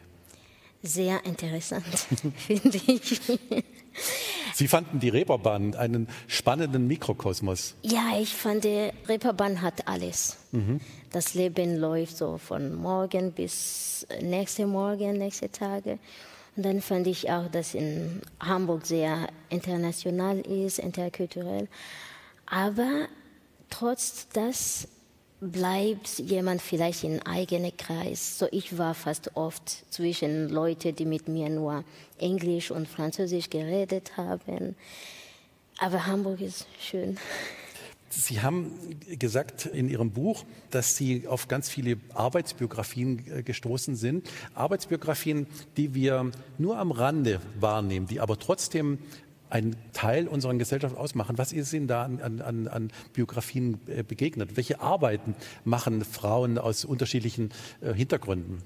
[0.84, 1.86] Sehr interessant,
[2.38, 3.20] finde ich.
[4.54, 7.76] Sie fanden die Reeperbahn einen spannenden Mikrokosmos.
[7.82, 10.38] Ja, ich fand, die Reeperbahn hat alles.
[10.52, 10.80] Mhm.
[11.12, 16.00] Das Leben läuft so von morgen bis nächste Morgen, nächste Tage.
[16.56, 21.68] Und dann fand ich auch, dass in Hamburg sehr international ist, interkulturell.
[22.46, 23.08] Aber
[23.70, 24.88] trotz das,
[25.42, 28.38] bleibt jemand vielleicht in eigenem Kreis.
[28.38, 31.84] So ich war fast oft zwischen Leuten, die mit mir nur
[32.20, 34.76] Englisch und Französisch geredet haben.
[35.80, 37.18] Aber Hamburg ist schön.
[38.10, 44.30] Sie haben gesagt in Ihrem Buch, dass Sie auf ganz viele Arbeitsbiografien äh, gestoßen sind.
[44.54, 49.00] Arbeitsbiografien, die wir nur am Rande wahrnehmen, die aber trotzdem
[49.52, 51.38] einen Teil unserer Gesellschaft ausmachen.
[51.38, 54.56] Was ist Ihnen da an, an, an Biografien äh, begegnet?
[54.56, 55.36] Welche Arbeiten
[55.66, 58.64] machen Frauen aus unterschiedlichen äh, Hintergründen?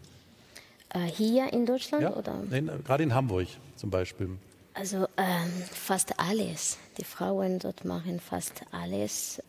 [0.89, 2.13] Äh, hier in Deutschland ja?
[2.13, 2.41] oder?
[2.49, 4.29] Nein, gerade in Hamburg zum Beispiel.
[4.73, 6.77] Also ähm, fast alles.
[6.97, 9.41] Die Frauen dort machen fast alles.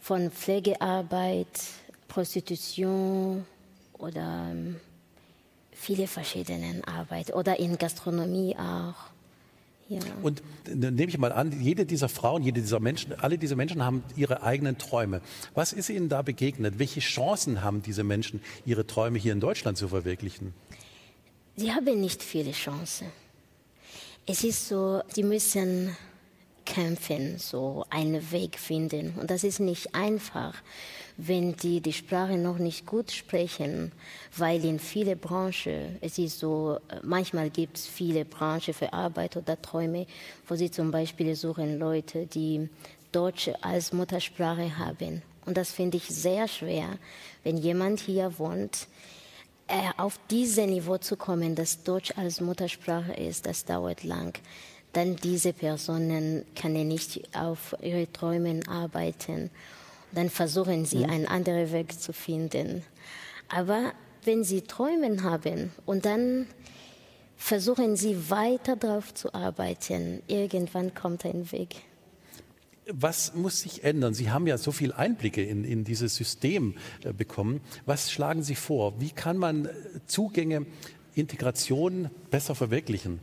[0.00, 1.46] Von Pflegearbeit,
[2.08, 3.46] Prostitution
[3.98, 4.80] oder ähm,
[5.70, 9.11] viele verschiedene Arbeit oder in Gastronomie auch.
[9.88, 10.00] Ja.
[10.22, 14.02] Und nehme ich mal an, jede dieser Frauen, jede dieser Menschen, alle diese Menschen haben
[14.16, 15.20] ihre eigenen Träume.
[15.54, 16.78] Was ist ihnen da begegnet?
[16.78, 20.54] Welche Chancen haben diese Menschen, ihre Träume hier in Deutschland zu verwirklichen?
[21.56, 23.08] Sie haben nicht viele Chancen.
[24.26, 25.96] Es ist so, sie müssen
[26.72, 29.14] kämpfen, so einen Weg finden.
[29.20, 30.54] Und das ist nicht einfach
[31.16, 33.92] wenn die die Sprache noch nicht gut sprechen,
[34.36, 39.60] weil in viele Branchen, es ist so, manchmal gibt es viele Branchen für Arbeit oder
[39.60, 40.06] Träume,
[40.48, 42.68] wo sie zum Beispiel suchen Leute, die
[43.12, 45.22] Deutsch als Muttersprache haben.
[45.44, 46.98] Und das finde ich sehr schwer,
[47.44, 48.86] wenn jemand hier wohnt,
[49.68, 54.38] äh, auf dieses Niveau zu kommen, dass Deutsch als Muttersprache ist, das dauert lang.
[54.92, 59.50] Dann diese Personen können nicht auf ihre Träume arbeiten
[60.14, 61.10] dann versuchen sie, mhm.
[61.10, 62.82] einen anderen Weg zu finden.
[63.48, 63.92] Aber
[64.24, 66.46] wenn sie Träume haben und dann
[67.36, 71.76] versuchen sie weiter darauf zu arbeiten, irgendwann kommt ein Weg.
[72.86, 74.12] Was muss sich ändern?
[74.12, 76.74] Sie haben ja so viele Einblicke in, in dieses System
[77.04, 77.60] äh, bekommen.
[77.86, 79.00] Was schlagen Sie vor?
[79.00, 79.70] Wie kann man äh,
[80.06, 80.66] Zugänge,
[81.14, 83.20] Integration besser verwirklichen?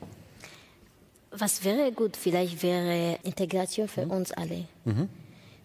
[1.39, 2.15] Was wäre gut?
[2.15, 4.11] Vielleicht wäre Integration für mhm.
[4.11, 4.65] uns alle.
[4.85, 5.09] Mhm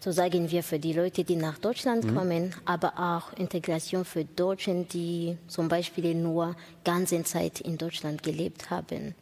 [0.05, 2.15] so sagen wir für die Leute, die nach Deutschland mhm.
[2.15, 8.69] kommen, aber auch Integration für Deutschen, die zum Beispiel nur ganze Zeit in Deutschland gelebt
[8.69, 9.15] haben.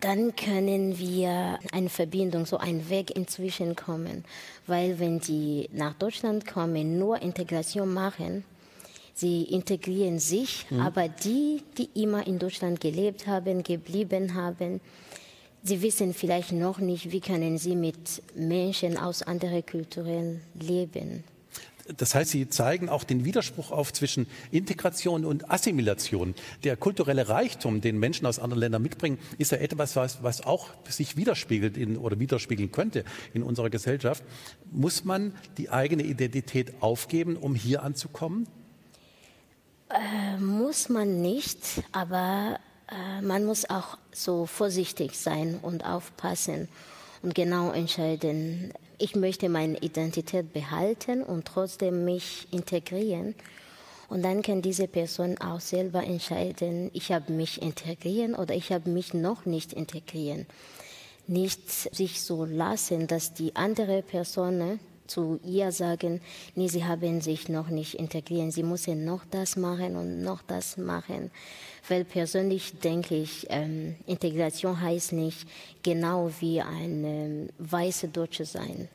[0.00, 4.26] Dann können wir eine Verbindung, so einen Weg inzwischen kommen,
[4.66, 8.44] weil wenn die nach Deutschland kommen, nur Integration machen,
[9.18, 10.80] sie integrieren sich, mhm.
[10.80, 14.80] aber die, die immer in Deutschland gelebt haben, geblieben haben,
[15.62, 21.24] Sie wissen vielleicht noch nicht, wie können Sie mit Menschen aus anderen Kulturen leben.
[21.96, 26.34] Das heißt, Sie zeigen auch den Widerspruch auf zwischen Integration und Assimilation.
[26.62, 30.68] Der kulturelle Reichtum, den Menschen aus anderen Ländern mitbringen, ist ja etwas, was, was auch
[30.88, 34.22] sich widerspiegelt in, oder widerspiegeln könnte in unserer Gesellschaft.
[34.70, 38.46] Muss man die eigene Identität aufgeben, um hier anzukommen?
[39.90, 42.58] Äh, muss man nicht, aber
[42.90, 46.68] äh, man muss auch so vorsichtig sein und aufpassen
[47.22, 53.34] und genau entscheiden, ich möchte meine Identität behalten und trotzdem mich integrieren.
[54.08, 58.90] Und dann kann diese Person auch selber entscheiden, ich habe mich integrieren oder ich habe
[58.90, 60.46] mich noch nicht integrieren.
[61.26, 66.20] Nicht sich so lassen, dass die andere Person zu ihr sagen,
[66.54, 70.76] nee, sie haben sich noch nicht integrieren, sie müssen noch das machen und noch das
[70.76, 71.30] machen.
[71.88, 75.48] Weil persönlich denke ich, ähm, Integration heißt nicht
[75.82, 78.88] genau wie ein ähm, weiße Deutsche sein.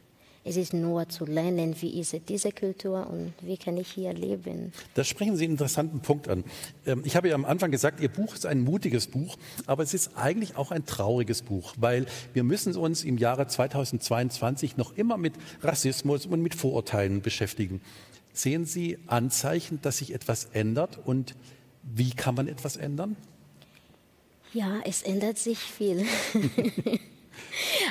[0.46, 4.74] Es ist nur zu lernen, wie ist diese Kultur und wie kann ich hier leben.
[4.94, 6.44] Da sprechen Sie einen interessanten Punkt an.
[6.86, 9.38] Ähm, ich habe ja am Anfang gesagt, Ihr Buch ist ein mutiges Buch,
[9.68, 14.76] aber es ist eigentlich auch ein trauriges Buch, weil wir müssen uns im Jahre 2022
[14.76, 17.80] noch immer mit Rassismus und mit Vorurteilen beschäftigen.
[18.34, 21.36] Sehen Sie Anzeichen, dass sich etwas ändert und
[21.84, 23.16] wie kann man etwas ändern?
[24.54, 26.06] Ja, es ändert sich viel.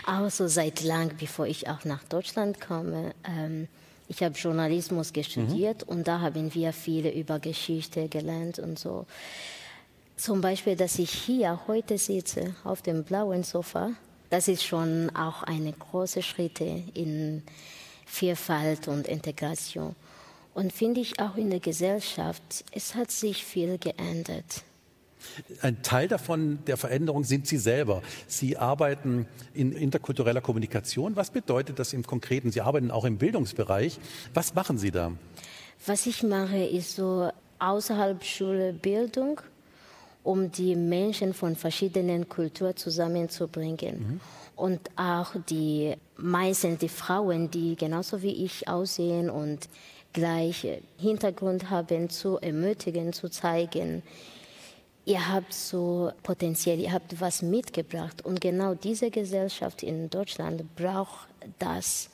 [0.06, 3.14] auch so seit lang, bevor ich auch nach Deutschland komme.
[3.24, 3.68] Ähm,
[4.08, 5.92] ich habe Journalismus studiert mhm.
[5.92, 9.06] und da haben wir viele über Geschichte gelernt und so.
[10.16, 13.92] Zum Beispiel, dass ich hier heute sitze auf dem blauen Sofa,
[14.30, 17.42] das ist schon auch eine große Schritte in
[18.06, 19.96] Vielfalt und Integration.
[20.54, 24.62] Und finde ich auch in der Gesellschaft, es hat sich viel geändert.
[25.60, 28.02] Ein Teil davon, der Veränderung, sind Sie selber.
[28.26, 31.16] Sie arbeiten in interkultureller Kommunikation.
[31.16, 32.50] Was bedeutet das im Konkreten?
[32.50, 33.98] Sie arbeiten auch im Bildungsbereich.
[34.34, 35.12] Was machen Sie da?
[35.86, 39.40] Was ich mache, ist so außerhalb Schule Bildung,
[40.22, 43.98] um die Menschen von verschiedenen Kulturen zusammenzubringen.
[43.98, 44.20] Mhm.
[44.54, 49.68] Und auch die meisten die Frauen, die genauso wie ich aussehen und
[50.12, 54.02] gleichen Hintergrund haben, zu ermutigen, zu zeigen,
[55.04, 61.28] ihr habt so Potenzial, ihr habt was mitgebracht und genau diese Gesellschaft in Deutschland braucht
[61.58, 62.10] das.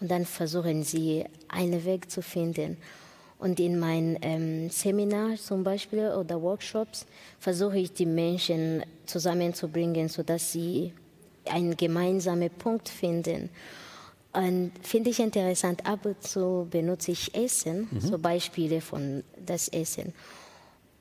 [0.00, 2.76] Und dann versuchen sie, einen Weg zu finden.
[3.38, 7.06] Und in meinen ähm, Seminar zum Beispiel oder Workshops
[7.38, 10.92] versuche ich die Menschen zusammenzubringen, sodass sie
[11.44, 13.50] einen gemeinsamen Punkt finden.
[14.32, 18.00] Und finde ich interessant, ab und zu benutze ich Essen, mhm.
[18.00, 20.14] so Beispiele von das Essen.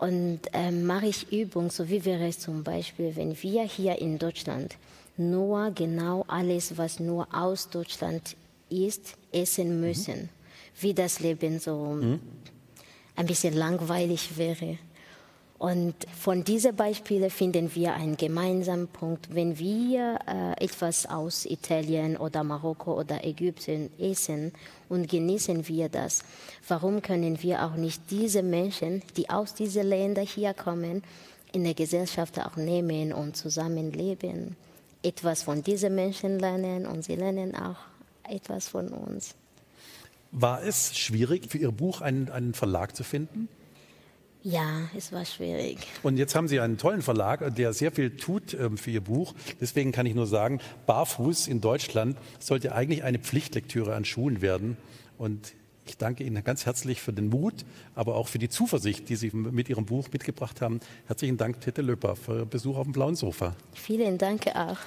[0.02, 4.18] Und ähm, mache ich Übungen, so wie wäre es zum Beispiel, wenn wir hier in
[4.18, 4.76] Deutschland
[5.16, 8.36] nur genau alles, was nur aus Deutschland
[8.72, 10.22] ist, essen müssen.
[10.22, 10.30] Mhm.
[10.80, 12.20] Wie das Leben so mhm.
[13.16, 14.80] ein bisschen langweilig wäre.
[15.62, 19.36] Und von diesen Beispielen finden wir einen gemeinsamen Punkt.
[19.36, 24.54] Wenn wir äh, etwas aus Italien oder Marokko oder Ägypten essen
[24.90, 26.24] und genießen wir das,
[26.68, 31.04] warum können wir auch nicht diese Menschen, die aus diesen Ländern hier kommen,
[31.54, 34.56] in der Gesellschaft auch nehmen und zusammenleben?
[35.04, 37.78] Etwas von diesen Menschen lernen und sie lernen auch
[38.28, 39.36] etwas von uns.
[40.32, 43.48] War es schwierig, für Ihr Buch einen, einen Verlag zu finden?
[44.44, 45.78] Ja, es war schwierig.
[46.02, 49.36] Und jetzt haben Sie einen tollen Verlag, der sehr viel tut ähm, für Ihr Buch.
[49.60, 54.78] Deswegen kann ich nur sagen, Barfuß in Deutschland sollte eigentlich eine Pflichtlektüre an Schulen werden.
[55.20, 55.54] Und
[55.86, 59.30] ich danke Ihnen ganz herzlich für den Mut, aber auch für die Zuversicht, die Sie
[59.32, 60.80] mit Ihrem Buch mitgebracht haben.
[61.06, 63.56] Herzlichen Dank, Tete Löpper, für Besuch auf dem blauen Sofa.
[63.74, 64.78] Vielen Dank auch.